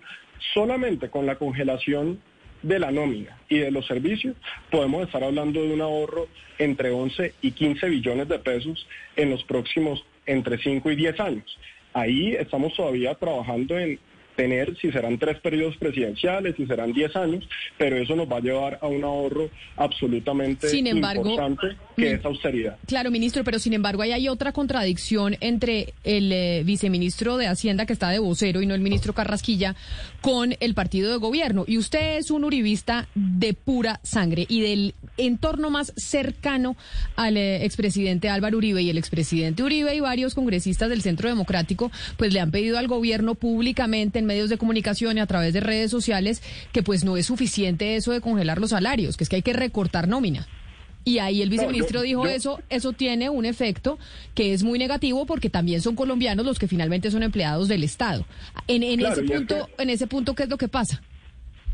[0.53, 2.21] solamente con la congelación
[2.63, 4.37] de la nómina y de los servicios,
[4.71, 6.29] podemos estar hablando de un ahorro
[6.59, 11.59] entre 11 y 15 billones de pesos en los próximos entre 5 y 10 años.
[11.95, 13.99] Ahí estamos todavía trabajando en
[14.39, 17.45] tener si serán tres periodos presidenciales, si serán diez años,
[17.77, 22.77] pero eso nos va a llevar a un ahorro absolutamente importante que es austeridad.
[22.87, 27.85] Claro, ministro, pero sin embargo ahí hay otra contradicción entre el eh, viceministro de Hacienda
[27.85, 29.75] que está de vocero y no el ministro Carrasquilla
[30.21, 31.65] con el partido de gobierno.
[31.67, 36.77] Y usted es un uribista de pura sangre y del entorno más cercano
[37.17, 41.91] al eh, expresidente Álvaro Uribe y el expresidente Uribe y varios congresistas del Centro Democrático
[42.17, 45.61] pues le han pedido al gobierno públicamente en medios de comunicación y a través de
[45.61, 49.37] redes sociales que pues no es suficiente eso de congelar los salarios, que es que
[49.37, 50.47] hay que recortar nómina
[51.09, 53.99] Y ahí el viceministro dijo eso, eso tiene un efecto
[54.35, 58.27] que es muy negativo porque también son colombianos los que finalmente son empleados del Estado.
[58.67, 61.01] En, ese punto, en ese punto, ¿qué es lo que pasa?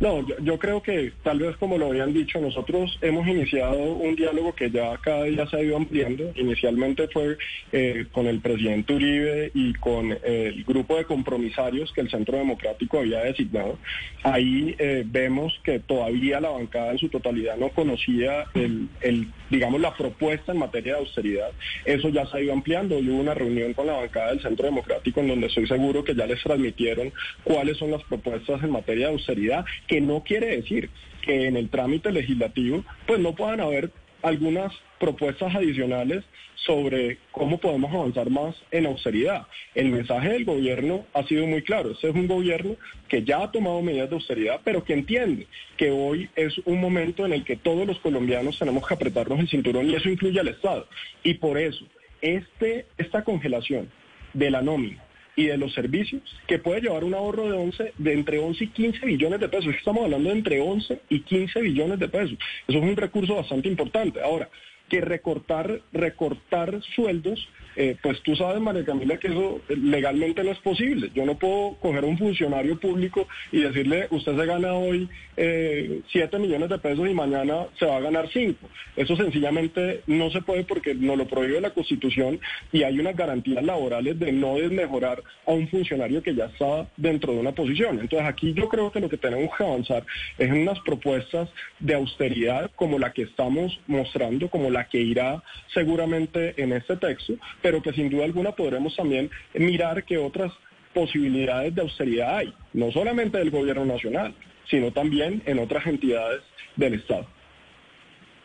[0.01, 4.53] No, yo, creo que tal vez como lo habían dicho, nosotros hemos iniciado un diálogo
[4.53, 6.33] que ya cada día se ha ido ampliando.
[6.35, 7.39] Inicialmente fue
[7.71, 12.99] eh, con el presidente Uribe y con el grupo de compromisarios que el Centro Democrático
[12.99, 13.79] había designado.
[14.25, 19.81] Ahí eh, vemos que todavía la bancada en su totalidad no conocía el, el, digamos,
[19.81, 21.53] la propuesta en materia de austeridad.
[21.85, 22.97] Eso ya se ha ido ampliando.
[22.97, 26.17] Hoy hubo una reunión con la bancada del Centro Democrático en donde estoy seguro que
[26.17, 27.13] ya les transmitieron
[27.45, 30.91] cuáles son las propuestas en materia de austeridad que no quiere decir
[31.23, 33.91] que en el trámite legislativo pues no puedan haber
[34.23, 36.25] algunas propuestas adicionales
[36.57, 39.47] sobre cómo podemos avanzar más en austeridad.
[39.75, 41.91] El mensaje del gobierno ha sido muy claro.
[41.91, 42.77] Este es un gobierno
[43.09, 47.27] que ya ha tomado medidas de austeridad, pero que entiende que hoy es un momento
[47.27, 50.49] en el que todos los colombianos tenemos que apretarnos el cinturón y eso incluye al
[50.49, 50.87] Estado.
[51.23, 51.85] Y por eso,
[52.23, 53.91] este, esta congelación
[54.33, 55.05] de la nómina,
[55.37, 58.69] y de los servicios, que puede llevar un ahorro de 11, de entre 11 y
[58.69, 59.75] 15 billones de pesos.
[59.75, 62.39] Estamos hablando de entre 11 y 15 billones de pesos.
[62.69, 64.21] Eso es un recurso bastante importante.
[64.23, 64.49] Ahora,
[64.89, 70.59] que recortar, recortar sueldos eh, pues tú sabes, María Camila, que eso legalmente no es
[70.59, 71.11] posible.
[71.15, 76.01] Yo no puedo coger a un funcionario público y decirle, usted se gana hoy eh,
[76.13, 78.69] 7 millones de pesos y mañana se va a ganar 5.
[78.97, 82.41] Eso sencillamente no se puede porque no lo prohíbe la Constitución
[82.73, 87.33] y hay unas garantías laborales de no desmejorar a un funcionario que ya está dentro
[87.33, 87.99] de una posición.
[87.99, 90.05] Entonces aquí yo creo que lo que tenemos que avanzar
[90.39, 91.49] es en unas propuestas
[91.81, 97.35] de austeridad como la que estamos mostrando, como la que irá seguramente en este texto,
[97.65, 100.53] pero que sin duda alguna podremos también mirar qué otras
[100.93, 104.35] posibilidades de austeridad hay, no solamente del gobierno nacional,
[104.69, 106.43] sino también en otras entidades
[106.77, 107.27] del Estado.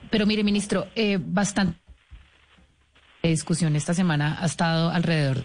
[0.09, 1.77] Pero mire, ministro, eh, bastante
[3.21, 5.43] discusión esta semana ha estado alrededor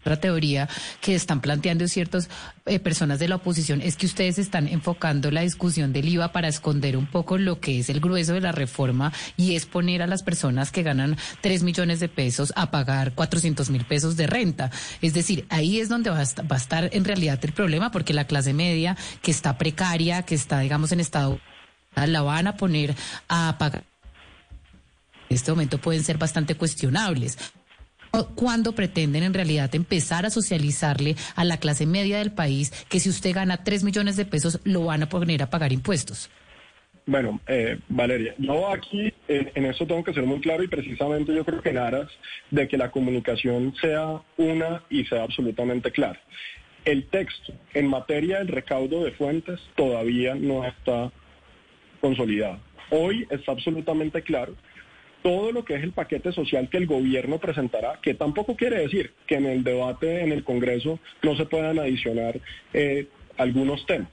[0.00, 0.68] otra teoría
[1.00, 2.28] que están planteando ciertas
[2.66, 6.48] eh, personas de la oposición es que ustedes están enfocando la discusión del IVA para
[6.48, 10.06] esconder un poco lo que es el grueso de la reforma y es poner a
[10.06, 14.70] las personas que ganan 3 millones de pesos a pagar 400 mil pesos de renta.
[15.02, 18.52] Es decir, ahí es donde va a, estar en realidad el problema porque la clase
[18.52, 21.40] media que está precaria, que está, digamos, en estado,
[21.94, 22.94] la van a poner
[23.28, 23.84] a pagar
[25.30, 27.38] en este momento pueden ser bastante cuestionables.
[28.34, 33.08] ¿Cuándo pretenden en realidad empezar a socializarle a la clase media del país que si
[33.08, 36.28] usted gana 3 millones de pesos lo van a poner a pagar impuestos?
[37.06, 41.44] Bueno, eh, Valeria, yo aquí en, eso tengo que ser muy claro y precisamente yo
[41.44, 42.08] creo que en aras
[42.50, 46.20] de que la comunicación sea una y sea absolutamente clara.
[46.84, 51.10] El texto en materia del recaudo de fuentes todavía no está
[52.00, 52.58] consolidado.
[52.90, 54.54] Hoy está absolutamente claro
[55.22, 59.12] todo lo que es el paquete social que el gobierno presentará, que tampoco quiere decir
[59.26, 62.40] que en el debate en el Congreso no se puedan adicionar
[62.72, 63.06] eh,
[63.36, 64.10] algunos temas.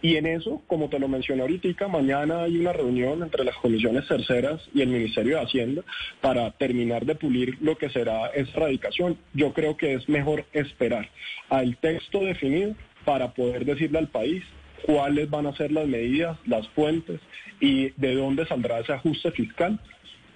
[0.00, 4.06] Y en eso, como te lo mencioné ahorita, mañana hay una reunión entre las comisiones
[4.06, 5.82] terceras y el Ministerio de Hacienda
[6.20, 9.18] para terminar de pulir lo que será esa radicación.
[9.34, 11.08] Yo creo que es mejor esperar
[11.50, 14.44] al texto definido para poder decirle al país
[14.86, 17.20] cuáles van a ser las medidas, las fuentes
[17.58, 19.80] y de dónde saldrá ese ajuste fiscal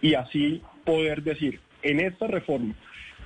[0.02, 2.74] y así poder decir, en esta reforma,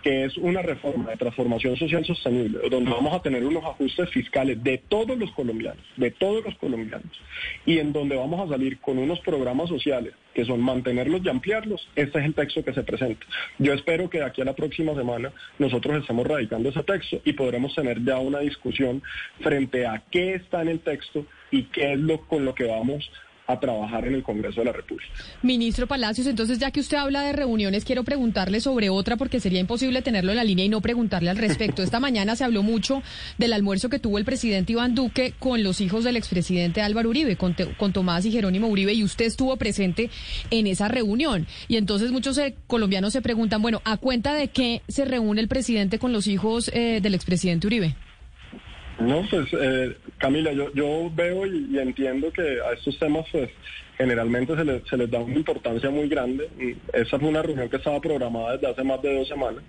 [0.06, 4.62] que es una reforma de transformación social sostenible, donde vamos a tener unos ajustes fiscales
[4.62, 7.10] de todos los colombianos, de todos los colombianos,
[7.64, 11.88] y en donde vamos a salir con unos programas sociales que son mantenerlos y ampliarlos,
[11.96, 13.26] este es el texto que se presenta.
[13.58, 17.32] Yo espero que de aquí a la próxima semana nosotros estemos radicando ese texto y
[17.32, 19.02] podremos tener ya una discusión
[19.40, 23.10] frente a qué está en el texto y qué es lo con lo que vamos
[23.46, 25.12] a trabajar en el Congreso de la República.
[25.42, 29.60] Ministro Palacios, entonces ya que usted habla de reuniones, quiero preguntarle sobre otra porque sería
[29.60, 31.82] imposible tenerlo en la línea y no preguntarle al respecto.
[31.82, 33.02] Esta mañana se habló mucho
[33.38, 37.36] del almuerzo que tuvo el presidente Iván Duque con los hijos del expresidente Álvaro Uribe,
[37.36, 37.54] con,
[37.92, 40.10] Tomás y Jerónimo Uribe, y usted estuvo presente
[40.50, 41.46] en esa reunión.
[41.68, 45.48] Y entonces muchos eh, colombianos se preguntan, bueno, ¿a cuenta de qué se reúne el
[45.48, 47.94] presidente con los hijos eh, del expresidente Uribe?
[48.98, 53.50] No, pues eh, Camila, yo, yo veo y, entiendo que a estos temas pues
[53.98, 56.48] generalmente se, se les da una importancia muy grande.
[56.92, 59.62] Esa fue una reunión que estaba programada desde hace más de dos semanas,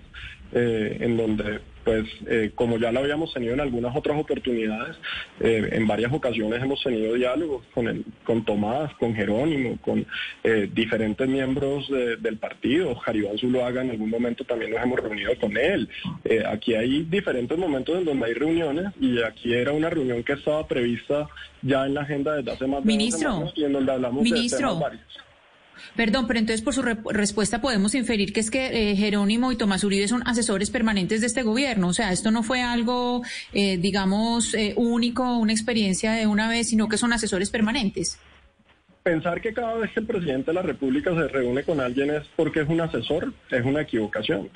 [0.52, 4.96] eh, en donde pues eh, como ya lo habíamos tenido en algunas otras oportunidades,
[5.40, 10.06] eh, en varias ocasiones hemos tenido diálogos con, el, con Tomás, con Jerónimo, con
[10.44, 15.56] eh, diferentes miembros del partido, Jaribán Zuluaga en algún momento también nos hemos reunido con
[15.56, 15.88] él.
[16.46, 20.66] aquí hay diferentes momentos en donde hay reuniones y aquí era una reunión que estaba
[20.66, 21.26] prevista
[21.62, 24.24] ya en la agenda desde hace más de Ministro, dos semanas y en donde hablamos
[24.24, 25.27] de temas varios.
[25.96, 29.84] Perdón, pero entonces por su respuesta podemos inferir que es que eh, Jerónimo y Tomás
[29.84, 31.88] Uribe son asesores permanentes de este gobierno.
[31.88, 33.22] O sea, esto no fue algo,
[33.52, 38.18] eh, digamos, eh, único, una experiencia de una vez, sino que son asesores permanentes.
[39.02, 42.24] Pensar que cada vez que el presidente de la República se reúne con alguien es
[42.36, 44.50] porque es un asesor, es una equivocación.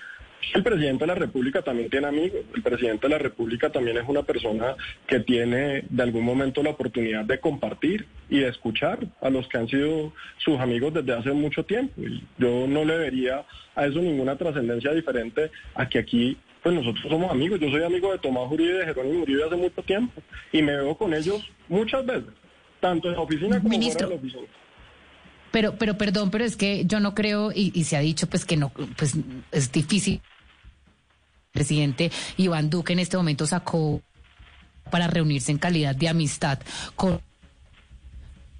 [0.54, 2.40] El presidente de la República también tiene amigos.
[2.54, 4.74] El presidente de la República también es una persona
[5.06, 9.58] que tiene de algún momento la oportunidad de compartir y de escuchar a los que
[9.58, 12.02] han sido sus amigos desde hace mucho tiempo.
[12.02, 17.04] Y yo no le vería a eso ninguna trascendencia diferente a que aquí pues nosotros
[17.08, 17.58] somos amigos.
[17.58, 20.20] Yo soy amigo de Tomás Uribe y de Jerónimo Uribe hace mucho tiempo
[20.52, 22.30] y me veo con ellos muchas veces,
[22.80, 24.08] tanto en la oficina como Ministro.
[24.08, 24.58] fuera de la oficina.
[25.50, 28.44] Pero, pero perdón, pero es que yo no creo y, y se ha dicho pues
[28.44, 29.16] que no, pues
[29.50, 30.20] es difícil
[31.52, 34.02] presidente Iván Duque en este momento sacó
[34.90, 36.58] para reunirse en calidad de amistad
[36.96, 37.20] con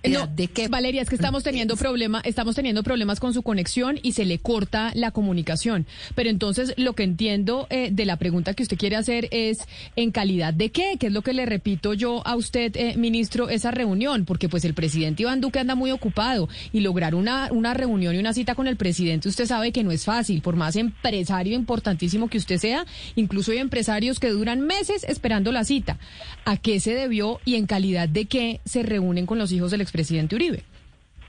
[0.08, 4.00] No, de que Valeria, es que estamos teniendo problema, estamos teniendo problemas con su conexión
[4.02, 5.86] y se le corta la comunicación.
[6.16, 9.60] Pero entonces lo que entiendo eh, de la pregunta que usted quiere hacer es
[9.94, 13.48] en calidad de qué, que es lo que le repito yo a usted, eh, ministro,
[13.48, 17.74] esa reunión, porque pues el presidente Iván Duque anda muy ocupado y lograr una, una
[17.74, 20.74] reunión y una cita con el presidente, usted sabe que no es fácil, por más
[20.74, 25.98] empresario importantísimo que usted sea, incluso hay empresarios que duran meses esperando la cita.
[26.44, 29.80] ¿A qué se debió y en calidad de qué se reúnen con los hijos del
[29.92, 30.62] expresidente Uribe?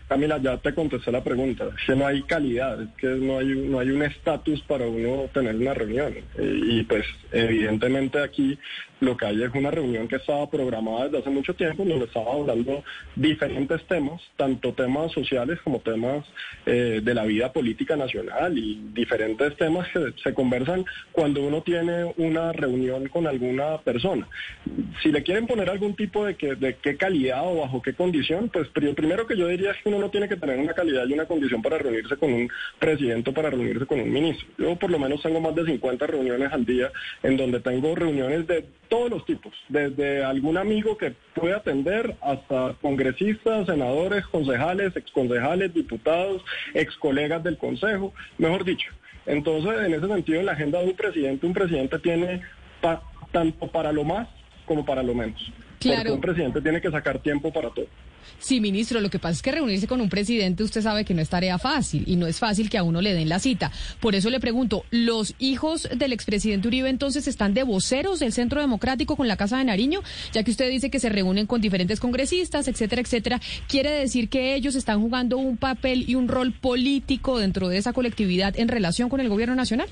[0.07, 1.65] Camila, ya te contesté la pregunta.
[1.77, 5.29] Es que no hay calidad, es que no hay, no hay un estatus para uno
[5.33, 6.13] tener una reunión.
[6.37, 8.57] Eh, y pues evidentemente aquí
[9.03, 12.33] lo que hay es una reunión que estaba programada desde hace mucho tiempo, donde estaba
[12.33, 12.83] hablando
[13.15, 16.25] diferentes temas, tanto temas sociales como temas
[16.65, 22.13] eh, de la vida política nacional y diferentes temas que se conversan cuando uno tiene
[22.17, 24.27] una reunión con alguna persona.
[25.01, 28.49] Si le quieren poner algún tipo de, que, de qué calidad o bajo qué condición,
[28.49, 31.05] pues pri- primero que yo diría es que uno no tiene que tener una calidad
[31.07, 34.47] y una condición para reunirse con un presidente o para reunirse con un ministro.
[34.57, 38.47] Yo por lo menos tengo más de 50 reuniones al día en donde tengo reuniones
[38.47, 45.73] de todos los tipos, desde algún amigo que puede atender hasta congresistas, senadores, concejales, exconcejales,
[45.73, 46.43] diputados,
[46.75, 48.91] excolegas del consejo, mejor dicho.
[49.25, 52.41] Entonces, en ese sentido, en la agenda de un presidente, un presidente tiene
[52.81, 53.01] pa-
[53.31, 54.27] tanto para lo más
[54.67, 55.41] como para lo menos.
[55.79, 55.97] Claro.
[56.01, 57.87] Porque un presidente tiene que sacar tiempo para todo.
[58.39, 61.21] Sí, ministro, lo que pasa es que reunirse con un presidente usted sabe que no
[61.21, 63.71] es tarea fácil y no es fácil que a uno le den la cita.
[63.99, 68.61] Por eso le pregunto, ¿los hijos del expresidente Uribe entonces están de voceros del Centro
[68.61, 70.01] Democrático con la Casa de Nariño?
[70.33, 73.41] Ya que usted dice que se reúnen con diferentes congresistas, etcétera, etcétera.
[73.67, 77.93] ¿Quiere decir que ellos están jugando un papel y un rol político dentro de esa
[77.93, 79.87] colectividad en relación con el gobierno nacional?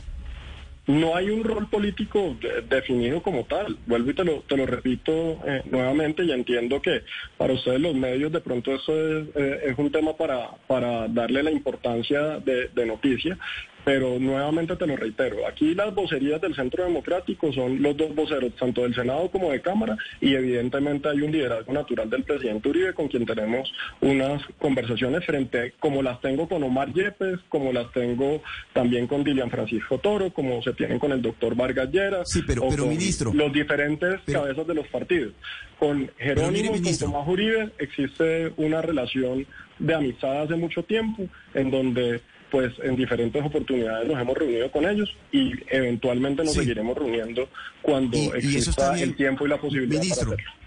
[0.92, 3.78] No hay un rol político de- definido como tal.
[3.86, 7.04] Vuelvo y te lo, te lo repito eh, nuevamente y entiendo que
[7.38, 11.52] para ustedes los medios de pronto eso es, eh, un tema para, para darle la
[11.52, 13.38] importancia de, de noticia,
[13.84, 15.48] pero nuevamente te lo reitero.
[15.48, 19.62] Aquí las vocerías del Centro Democrático son los dos voceros, tanto del Senado como de
[19.62, 25.26] Cámara, y evidentemente hay un liderazgo natural del presidente Uribe con quien tenemos unas conversaciones
[25.26, 28.42] frente, como las tengo con Omar Yepes, como las tengo
[28.74, 32.64] también con Dilian Francisco Toro, como se tienen con el doctor Vargas Lleras, Sí, pero-
[32.66, 35.34] o pero, con ministro, los diferentes pero- cabezas de los partidos.
[35.80, 36.98] Con Jerónimo y con.
[37.00, 39.48] Tomás Uribe existe una relación
[39.80, 44.86] de amistad hace mucho tiempo, en donde pues en diferentes oportunidades nos hemos reunido con
[44.86, 46.60] ellos y eventualmente nos Sí.
[46.60, 47.48] seguiremos reuniendo
[47.82, 50.62] cuando Y- exista el tiempo y la posibilidad Ministro, para hacerlo.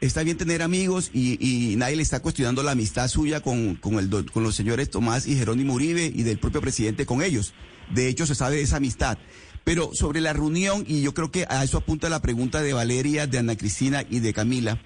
[0.00, 1.38] Está bien tener amigos y,
[1.72, 5.26] y nadie le está cuestionando la amistad suya con, con, el, con los señores Tomás
[5.26, 7.54] y Jerónimo Uribe y del propio presidente con ellos.
[7.94, 9.18] De hecho, se sabe de esa amistad.
[9.62, 13.26] Pero sobre la reunión, y yo creo que a eso apunta la pregunta de Valeria,
[13.26, 14.78] de Ana Cristina y de Camila,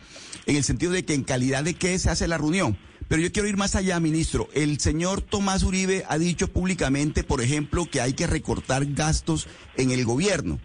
[0.47, 2.79] en el sentido de que en calidad de qué se hace la reunión.
[3.09, 4.49] Pero yo quiero ir más allá, ministro.
[4.53, 9.91] El señor Tomás Uribe ha dicho públicamente, por ejemplo, que hay que recortar gastos en
[9.91, 10.61] el gobierno.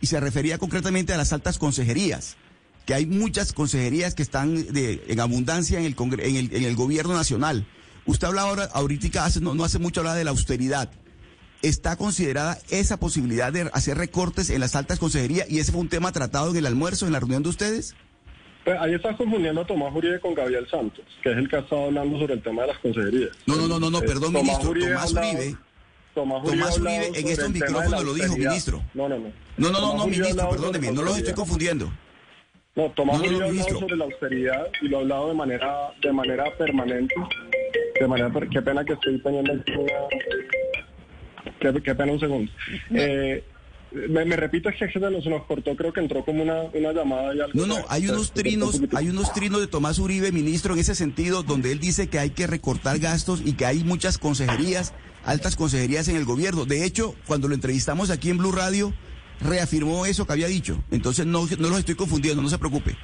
[0.00, 2.36] Y se refería concretamente a las altas consejerías
[2.88, 7.66] que hay muchas consejerías que están en abundancia en el, en el, gobierno nacional.
[8.06, 10.90] Usted hablaba ahora, ahorita hace, no, no hace mucho hablaba de la austeridad.
[11.60, 15.50] ¿Está considerada esa posibilidad de hacer recortes en las altas consejerías?
[15.50, 17.94] ¿Y ese fue un tema tratado en el almuerzo, en la reunión de ustedes?
[18.64, 21.60] Pues ahí estás confundiendo a Tomás Uribe con Gabriel Santos, que es el que ha
[21.60, 23.30] estado hablando sobre el tema de las consejerías.
[23.46, 24.70] No, no, no, no, no, Eh, perdón, Tomás ministro.
[24.70, 25.56] Uribe Tomás hablado- Uribe.
[26.14, 28.82] Tomás Tomás ha hablado Uribe en estos micrófonos lo dijo, ministro.
[28.94, 29.24] No, no, no.
[29.56, 31.92] No, no, no, Tomás no, Uribe ministro, perdóneme, no los estoy confundiendo.
[32.76, 33.78] No, Tomás No, no, no, Uribe ha hablado ministro.
[33.80, 37.14] sobre la austeridad y lo ha hablado de manera, de manera permanente.
[38.00, 39.52] De manera, qué pena que estoy teniendo
[41.60, 42.52] Qué, qué pena un segundo.
[42.90, 43.42] Eh,
[43.90, 46.92] Me, me repito, es que se nos, nos cortó, creo que entró como una, una
[46.92, 47.52] llamada y algo.
[47.54, 51.42] No, no, hay unos trinos, hay unos trinos de Tomás Uribe, ministro, en ese sentido,
[51.42, 54.92] donde él dice que hay que recortar gastos y que hay muchas consejerías,
[55.24, 56.66] altas consejerías en el gobierno.
[56.66, 58.92] De hecho, cuando lo entrevistamos aquí en Blue Radio,
[59.40, 60.82] reafirmó eso que había dicho.
[60.90, 62.94] Entonces no, no los estoy confundiendo, no se preocupe.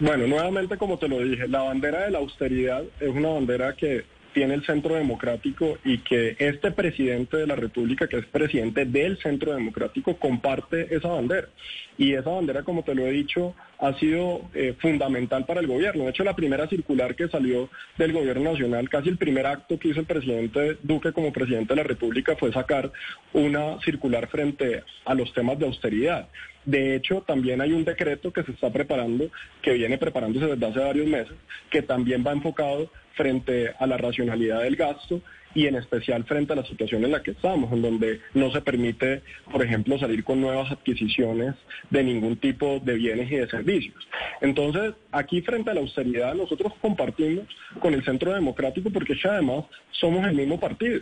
[0.00, 4.04] Bueno, nuevamente, como te lo dije, la bandera de la austeridad es una bandera que
[4.38, 9.18] tiene el Centro Democrático y que este presidente de la República, que es presidente del
[9.18, 11.48] Centro Democrático, comparte esa bandera.
[11.96, 16.04] Y esa bandera, como te lo he dicho, ha sido eh, fundamental para el gobierno.
[16.04, 19.88] De hecho, la primera circular que salió del gobierno nacional, casi el primer acto que
[19.88, 22.92] hizo el presidente Duque como presidente de la República fue sacar
[23.32, 26.28] una circular frente a los temas de austeridad.
[26.68, 29.30] De hecho, también hay un decreto que se está preparando,
[29.62, 31.32] que viene preparándose desde hace varios meses,
[31.70, 35.22] que también va enfocado frente a la racionalidad del gasto
[35.54, 38.60] y en especial frente a la situación en la que estamos, en donde no se
[38.60, 41.54] permite, por ejemplo, salir con nuevas adquisiciones
[41.88, 44.06] de ningún tipo de bienes y de servicios.
[44.42, 47.46] Entonces, aquí frente a la austeridad, nosotros compartimos
[47.80, 51.00] con el Centro Democrático porque es que además somos el mismo partido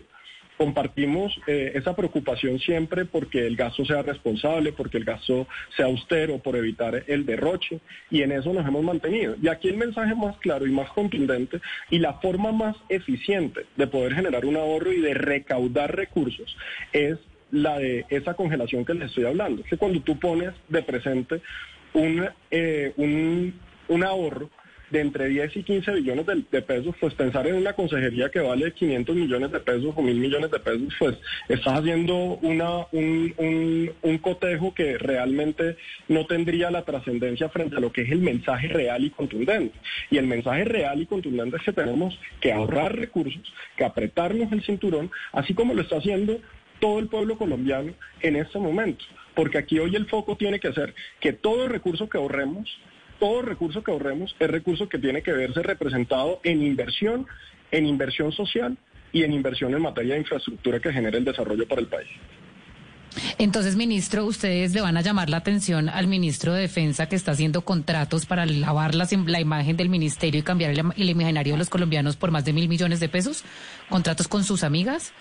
[0.57, 5.47] compartimos eh, esa preocupación siempre porque el gasto sea responsable, porque el gasto
[5.77, 7.81] sea austero, por evitar el derroche,
[8.11, 9.37] y en eso nos hemos mantenido.
[9.41, 13.87] Y aquí el mensaje más claro y más contundente y la forma más eficiente de
[13.87, 16.57] poder generar un ahorro y de recaudar recursos
[16.93, 17.19] es
[17.51, 19.63] la de esa congelación que les estoy hablando.
[19.63, 21.41] Que cuando tú pones de presente
[21.93, 23.55] un, eh, un,
[23.89, 24.51] un ahorro,
[24.91, 28.73] de entre 10 y 15 billones de, pesos, pues pensar en una consejería que vale
[28.73, 31.19] 500 millones de pesos o mil millones de pesos, pues
[31.49, 35.77] estás haciendo una, un, un, un cotejo que realmente
[36.09, 39.77] no tendría la trascendencia frente a lo que es el mensaje real y contundente.
[40.11, 43.43] Y el mensaje real y contundente es que tenemos que ahorrar recursos,
[43.77, 46.41] que apretarnos el cinturón, así como lo está haciendo
[46.81, 49.05] todo el pueblo colombiano en este momento.
[49.35, 52.79] Porque aquí hoy el foco tiene que ser que todo recurso que ahorremos
[53.19, 57.27] todo recurso que ahorremos es recurso que tiene que verse representado en inversión,
[57.71, 58.77] en inversión social
[59.13, 62.09] y en inversión en materia de infraestructura que genere el desarrollo para el país.
[63.39, 67.33] Entonces, ministro, ustedes le van a llamar la atención al ministro de Defensa que está
[67.33, 71.59] haciendo contratos para lavar la, la imagen del ministerio y cambiar el, el, imaginario de
[71.59, 73.45] los colombianos por más de mil millones de pesos,
[73.89, 75.13] contratos con sus amigas.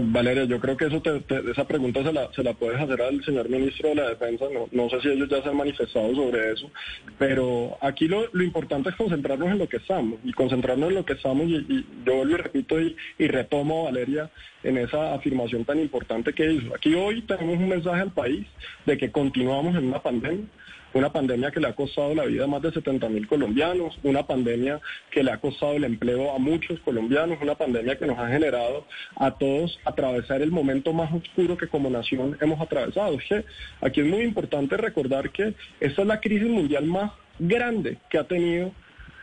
[0.00, 3.24] Valeria, yo creo que eso te, esa pregunta se la, se la puedes hacer al
[3.24, 4.46] señor ministro de la Defensa.
[4.72, 6.70] No, sé si ellos ya se han manifestado sobre eso,
[7.18, 11.04] pero aquí lo, lo importante es concentrarnos en lo que estamos y concentrarnos en lo
[11.04, 11.46] que estamos.
[11.46, 14.30] Y, yo y repito y, y retomo Valeria
[14.62, 16.74] en esa afirmación tan importante que hizo.
[16.74, 18.46] Aquí hoy tenemos un mensaje al país
[18.86, 20.46] de que continuamos en una pandemia
[20.94, 24.26] una pandemia que le ha costado la vida a más de 70 mil colombianos, una
[24.26, 24.80] pandemia
[25.10, 28.86] que le ha costado el empleo a muchos colombianos, una pandemia que nos ha generado
[29.16, 33.18] a todos atravesar el momento más oscuro que como nación hemos atravesado.
[33.18, 33.44] Es
[33.80, 38.24] aquí es muy importante recordar que esta es la crisis mundial más grande que ha
[38.24, 38.72] tenido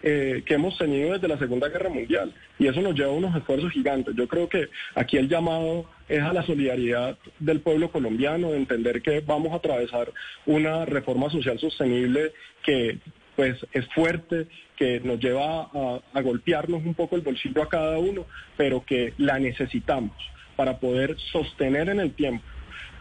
[0.03, 3.35] eh, que hemos tenido desde la Segunda Guerra Mundial y eso nos lleva a unos
[3.35, 4.15] esfuerzos gigantes.
[4.15, 9.01] Yo creo que aquí el llamado es a la solidaridad del pueblo colombiano, de entender
[9.01, 10.11] que vamos a atravesar
[10.45, 12.31] una reforma social sostenible
[12.63, 12.97] que
[13.35, 17.97] pues es fuerte, que nos lleva a, a golpearnos un poco el bolsillo a cada
[17.97, 18.25] uno,
[18.57, 20.15] pero que la necesitamos
[20.55, 22.43] para poder sostener en el tiempo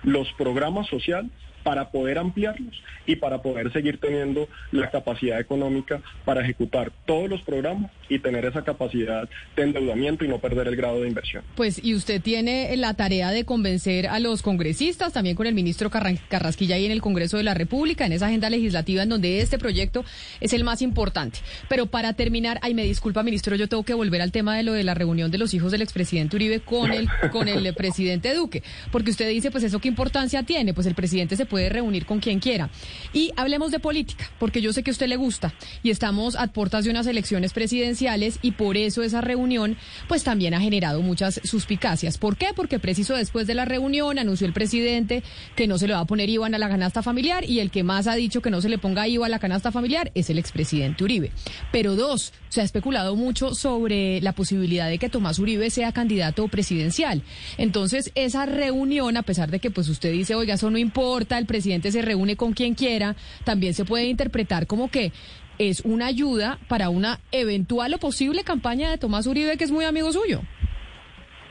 [0.03, 1.31] los programas sociales
[1.63, 7.43] para poder ampliarlos y para poder seguir teniendo la capacidad económica para ejecutar todos los
[7.43, 11.45] programas y tener esa capacidad de endeudamiento y no perder el grado de inversión.
[11.55, 15.91] Pues y usted tiene la tarea de convencer a los congresistas, también con el ministro
[15.91, 19.59] Carrasquilla ahí en el Congreso de la República, en esa agenda legislativa en donde este
[19.59, 20.05] proyecto
[20.41, 21.39] es el más importante.
[21.69, 24.73] Pero para terminar, ay, me disculpa, ministro, yo tengo que volver al tema de lo
[24.73, 28.63] de la reunión de los hijos del expresidente Uribe con el, con el presidente Duque,
[28.91, 32.21] porque usted dice, pues eso qué importancia tiene, pues el presidente se puede reunir con
[32.21, 32.71] quien quiera.
[33.13, 36.47] Y hablemos de política, porque yo sé que a usted le gusta y estamos a
[36.47, 39.77] puertas de unas elecciones presidenciales y por eso esa reunión
[40.09, 42.17] pues también ha generado muchas suspicacias.
[42.17, 42.49] ¿Por qué?
[42.57, 45.23] Porque preciso después de la reunión anunció el presidente
[45.57, 47.83] que no se le va a poner IVA a la canasta familiar y el que
[47.83, 50.39] más ha dicho que no se le ponga IVA a la canasta familiar es el
[50.39, 51.33] expresidente Uribe.
[51.73, 56.47] Pero dos, se ha especulado mucho sobre la posibilidad de que Tomás Uribe sea candidato
[56.49, 57.23] presidencial.
[57.59, 61.47] Entonces, esa reunión, a pesar de que pues usted dice, oiga, eso no importa, el
[61.47, 65.12] presidente se reúne con quien quiera, también se puede interpretar como que
[65.59, 69.84] es una ayuda para una eventual o posible campaña de Tomás Uribe, que es muy
[69.84, 70.41] amigo suyo.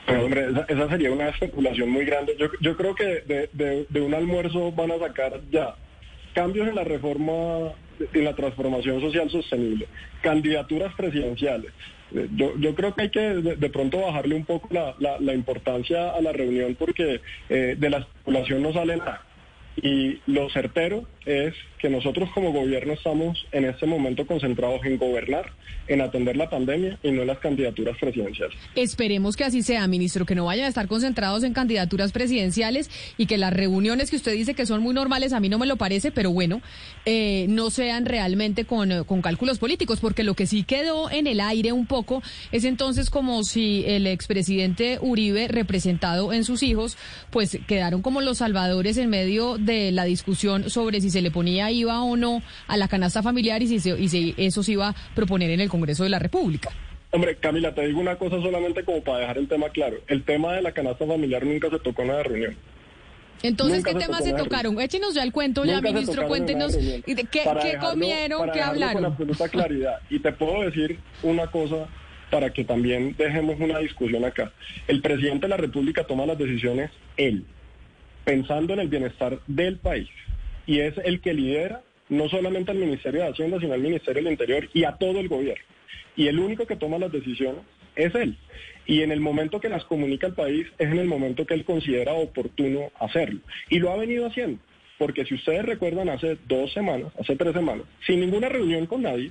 [0.08, 2.36] Hombre, esa, sería una especulación muy grande.
[2.60, 5.76] Yo, creo que de, un almuerzo van a sacar ya
[6.34, 7.72] cambios en la reforma,
[8.12, 9.86] en la transformación social sostenible,
[10.22, 11.72] candidaturas presidenciales,
[12.12, 16.10] Eh, yo, yo creo que hay que de, pronto bajarle un poco la, la, importancia
[16.10, 19.22] a la reunión porque eh, de la especulación no sale nada.
[19.76, 25.50] Y lo certero es que nosotros como gobierno estamos en este momento concentrados en gobernar,
[25.88, 28.56] en atender la pandemia y no en las candidaturas presidenciales.
[28.74, 33.26] Esperemos que así sea, ministro, que no vayan a estar concentrados en candidaturas presidenciales y
[33.26, 35.76] que las reuniones que usted dice que son muy normales, a mí no me lo
[35.76, 36.60] parece, pero bueno,
[37.06, 41.40] eh, no sean realmente con, con cálculos políticos, porque lo que sí quedó en el
[41.40, 42.22] aire un poco
[42.52, 46.98] es entonces como si el expresidente Uribe, representado en sus hijos,
[47.30, 51.70] pues quedaron como los salvadores en medio de la discusión sobre si se le ponía
[51.70, 54.94] IVA o no a la canasta familiar y si, y si eso se iba a
[55.14, 56.70] proponer en el Congreso de la República.
[57.12, 59.96] Hombre, Camila, te digo una cosa solamente como para dejar el tema claro.
[60.06, 62.56] El tema de la canasta familiar nunca se tocó en la reunión.
[63.42, 64.78] Entonces, ¿qué temas se, tocaron?
[64.80, 69.02] Échenos ya el cuento, ya, ministro, cuéntenos qué, qué comieron, qué hablaron.
[69.02, 69.98] Con absoluta claridad.
[70.10, 71.88] Y te puedo decir una cosa
[72.30, 74.52] para que también dejemos una discusión acá.
[74.86, 77.44] El presidente de la República toma las decisiones él,
[78.24, 80.08] pensando en el bienestar del país
[80.66, 84.32] y es el que lidera no solamente al Ministerio de Hacienda, sino al Ministerio del
[84.32, 85.64] Interior y a todo el gobierno.
[86.16, 87.62] Y el único que toma las decisiones
[87.94, 88.36] es él.
[88.86, 91.64] Y en el momento que las comunica al país es en el momento que él
[91.64, 93.40] considera oportuno hacerlo.
[93.68, 94.60] Y lo ha venido haciendo.
[94.98, 99.30] Porque si ustedes recuerdan, hace dos semanas, hace tres semanas, sin ninguna reunión con nadie,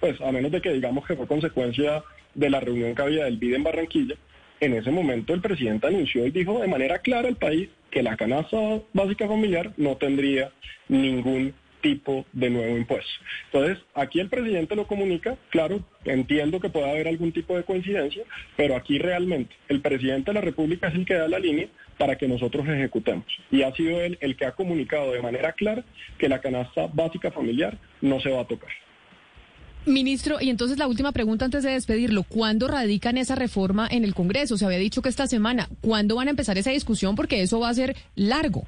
[0.00, 2.02] pues a menos de que digamos que fue consecuencia
[2.34, 4.14] de la reunión que había del BID en Barranquilla,
[4.62, 8.16] en ese momento el presidente anunció y dijo de manera clara al país que la
[8.16, 8.56] canasta
[8.92, 10.52] básica familiar no tendría
[10.88, 13.10] ningún tipo de nuevo impuesto.
[13.46, 18.22] Entonces, aquí el presidente lo comunica, claro, entiendo que pueda haber algún tipo de coincidencia,
[18.56, 21.66] pero aquí realmente el presidente de la República es el que da la línea
[21.98, 23.26] para que nosotros ejecutemos.
[23.50, 25.84] Y ha sido él el que ha comunicado de manera clara
[26.18, 28.70] que la canasta básica familiar no se va a tocar.
[29.84, 34.14] Ministro, y entonces la última pregunta antes de despedirlo, ¿cuándo radican esa reforma en el
[34.14, 34.56] Congreso?
[34.56, 37.16] Se había dicho que esta semana, ¿cuándo van a empezar esa discusión?
[37.16, 38.64] Porque eso va a ser largo.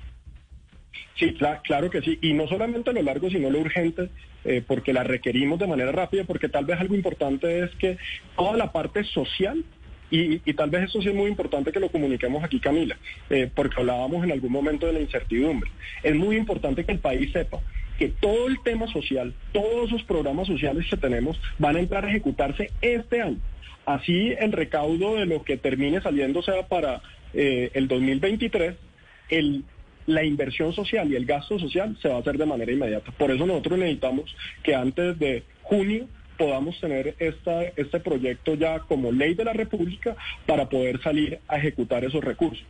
[1.17, 4.09] Sí, claro que sí, y no solamente lo largo, sino lo urgente,
[4.45, 7.97] eh, porque la requerimos de manera rápida, porque tal vez algo importante es que
[8.37, 9.65] toda la parte social
[10.11, 12.97] y, tal vez eso sí es muy importante que lo comuniquemos aquí, Camila,
[13.31, 15.71] eh, porque hablábamos en algún momento de la incertidumbre.
[16.03, 17.61] Es muy importante que el país sepa
[17.99, 22.11] que todo el tema social, todos esos programas sociales que tenemos van a entrar a
[22.11, 23.39] ejecutarse este año.
[23.87, 27.03] Así el recaudo de lo que termine saliendo sea para
[27.35, 28.75] eh, el 2023,
[29.31, 29.65] el,
[30.07, 33.13] la inversión social y el gasto social se va a hacer de manera inmediata.
[33.13, 39.13] Por eso nosotros necesitamos que antes de junio podamos tener esta, este proyecto ya como
[39.13, 40.17] ley de la República
[40.47, 42.67] para poder salir a ejecutar esos recursos.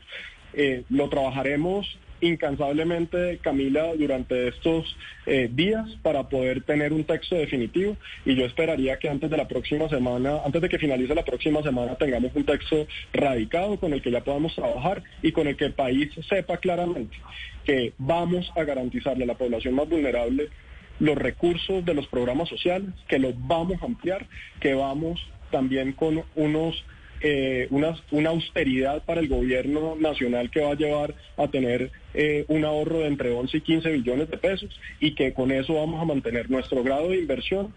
[0.52, 4.96] Eh, lo trabajaremos incansablemente, Camila, durante estos
[5.26, 7.96] eh, días para poder tener un texto definitivo.
[8.24, 11.62] Y yo esperaría que antes de la próxima semana, antes de que finalice la próxima
[11.62, 15.66] semana, tengamos un texto radicado con el que ya podamos trabajar y con el que
[15.66, 17.16] el país sepa claramente
[17.64, 20.50] que vamos a garantizarle a la población más vulnerable
[21.00, 24.26] los recursos de los programas sociales, que los vamos a ampliar,
[24.60, 25.20] que vamos
[25.50, 26.84] también con unos
[27.20, 32.44] eh, una, una, austeridad para el gobierno nacional que va a llevar a tener eh,
[32.48, 36.00] un ahorro de entre 11 y 15 billones de pesos y que con eso vamos
[36.02, 37.74] a mantener nuestro grado de inversión,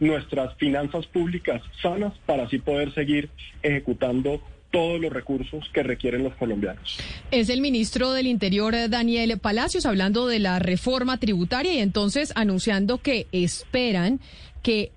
[0.00, 3.30] nuestras finanzas públicas sanas para así poder seguir
[3.62, 4.40] ejecutando
[4.74, 6.98] todos los recursos que requieren los colombianos.
[7.30, 12.98] Es el ministro del Interior, Daniel Palacios, hablando de la reforma tributaria y entonces anunciando
[12.98, 14.18] que esperan
[14.64, 14.90] que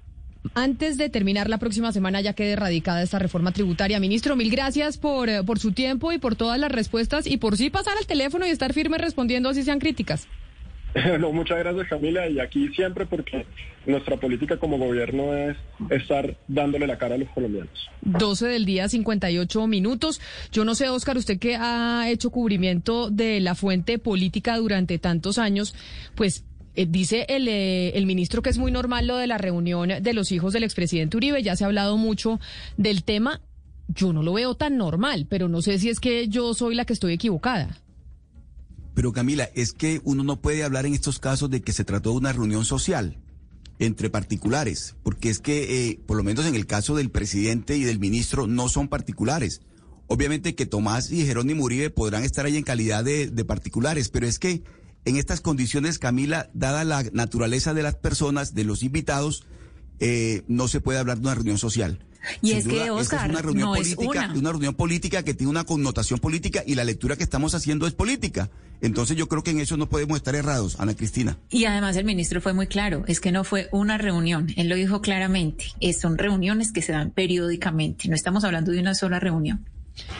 [0.53, 3.99] antes de terminar la próxima semana ya quede erradicada esta reforma tributaria.
[3.99, 7.57] Ministro, mil gracias por, eh, por su tiempo y por todas las respuestas y por
[7.57, 10.27] sí pasar al teléfono y estar firme respondiendo así sean críticas.
[11.19, 13.45] No, muchas gracias Camila y aquí siempre porque
[13.85, 15.55] nuestra política como gobierno es
[15.89, 17.89] estar dándole la cara a los colombianos.
[18.01, 20.21] 12 del día, 58 minutos.
[20.51, 25.37] Yo no sé, Oscar, usted que ha hecho cubrimiento de la fuente política durante tantos
[25.37, 25.75] años,
[26.15, 26.43] pues
[26.77, 30.13] eh, dice el, eh, el ministro que es muy normal lo de la reunión de
[30.13, 32.39] los hijos del expresidente Uribe, ya se ha hablado mucho
[32.77, 33.41] del tema.
[33.87, 36.85] Yo no lo veo tan normal, pero no sé si es que yo soy la
[36.85, 37.81] que estoy equivocada.
[38.93, 42.11] Pero Camila, es que uno no puede hablar en estos casos de que se trató
[42.11, 43.17] de una reunión social
[43.79, 47.85] entre particulares, porque es que, eh, por lo menos en el caso del presidente y
[47.85, 49.61] del ministro, no son particulares.
[50.05, 54.27] Obviamente que Tomás y Jerónimo Uribe podrán estar ahí en calidad de, de particulares, pero
[54.27, 54.61] es que
[55.07, 59.45] en estas condiciones, Camila, dada la naturaleza de las personas, de los invitados,
[59.99, 61.99] eh, no se puede hablar de una reunión social.
[62.41, 64.33] Y es que, Oscar, es una reunión no política, es una.
[64.39, 67.93] una reunión política que tiene una connotación política y la lectura que estamos haciendo es
[67.93, 68.49] política.
[68.81, 71.37] Entonces yo creo que en eso no podemos estar errados, Ana Cristina.
[71.49, 74.75] Y además el ministro fue muy claro, es que no fue una reunión, él lo
[74.75, 79.19] dijo claramente, es- son reuniones que se dan periódicamente, no estamos hablando de una sola
[79.21, 79.65] reunión.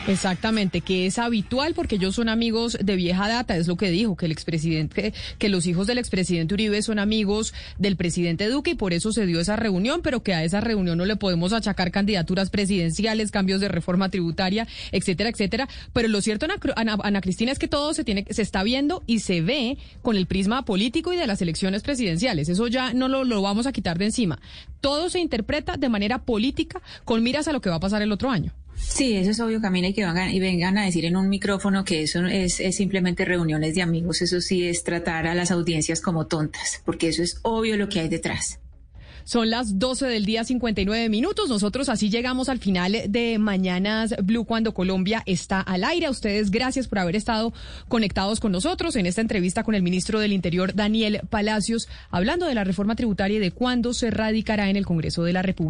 [0.06, 4.16] Exactamente, que es habitual porque ellos son amigos de vieja data, es lo que dijo,
[4.16, 8.74] que el expresidente, que los hijos del expresidente Uribe son amigos del presidente Duque y
[8.74, 11.90] por eso se dio esa reunión, pero que a esa reunión no le podemos achacar
[11.90, 15.68] candidaturas presidenciales, cambios de reforma tributaria, etcétera, etcétera.
[15.92, 19.20] Pero lo cierto, Ana, Ana- Cristina, es que todo se tiene, se está viendo y
[19.20, 22.48] se ve con el prisma político y de las elecciones presidenciales.
[22.48, 24.40] Eso ya no lo vamos a quitar de encima.
[24.80, 28.12] Todo se interpreta de manera política con miras a lo que va a pasar el
[28.12, 28.52] otro año.
[28.78, 31.84] Sí, eso es obvio, Camila, y que vengan, y vengan a decir en un micrófono
[31.84, 36.00] que eso es, es simplemente reuniones de amigos, eso sí es tratar a las audiencias
[36.00, 38.60] como tontas, porque eso es obvio lo que hay detrás.
[39.28, 41.50] Son las 12 del día 59 minutos.
[41.50, 46.08] Nosotros así llegamos al final de Mañanas Blue cuando Colombia está al aire.
[46.08, 47.52] Ustedes gracias por haber estado
[47.88, 52.54] conectados con nosotros en esta entrevista con el ministro del Interior, Daniel Palacios, hablando de
[52.54, 55.66] la reforma tributaria y de cuándo se radicará en el Congreso de la República.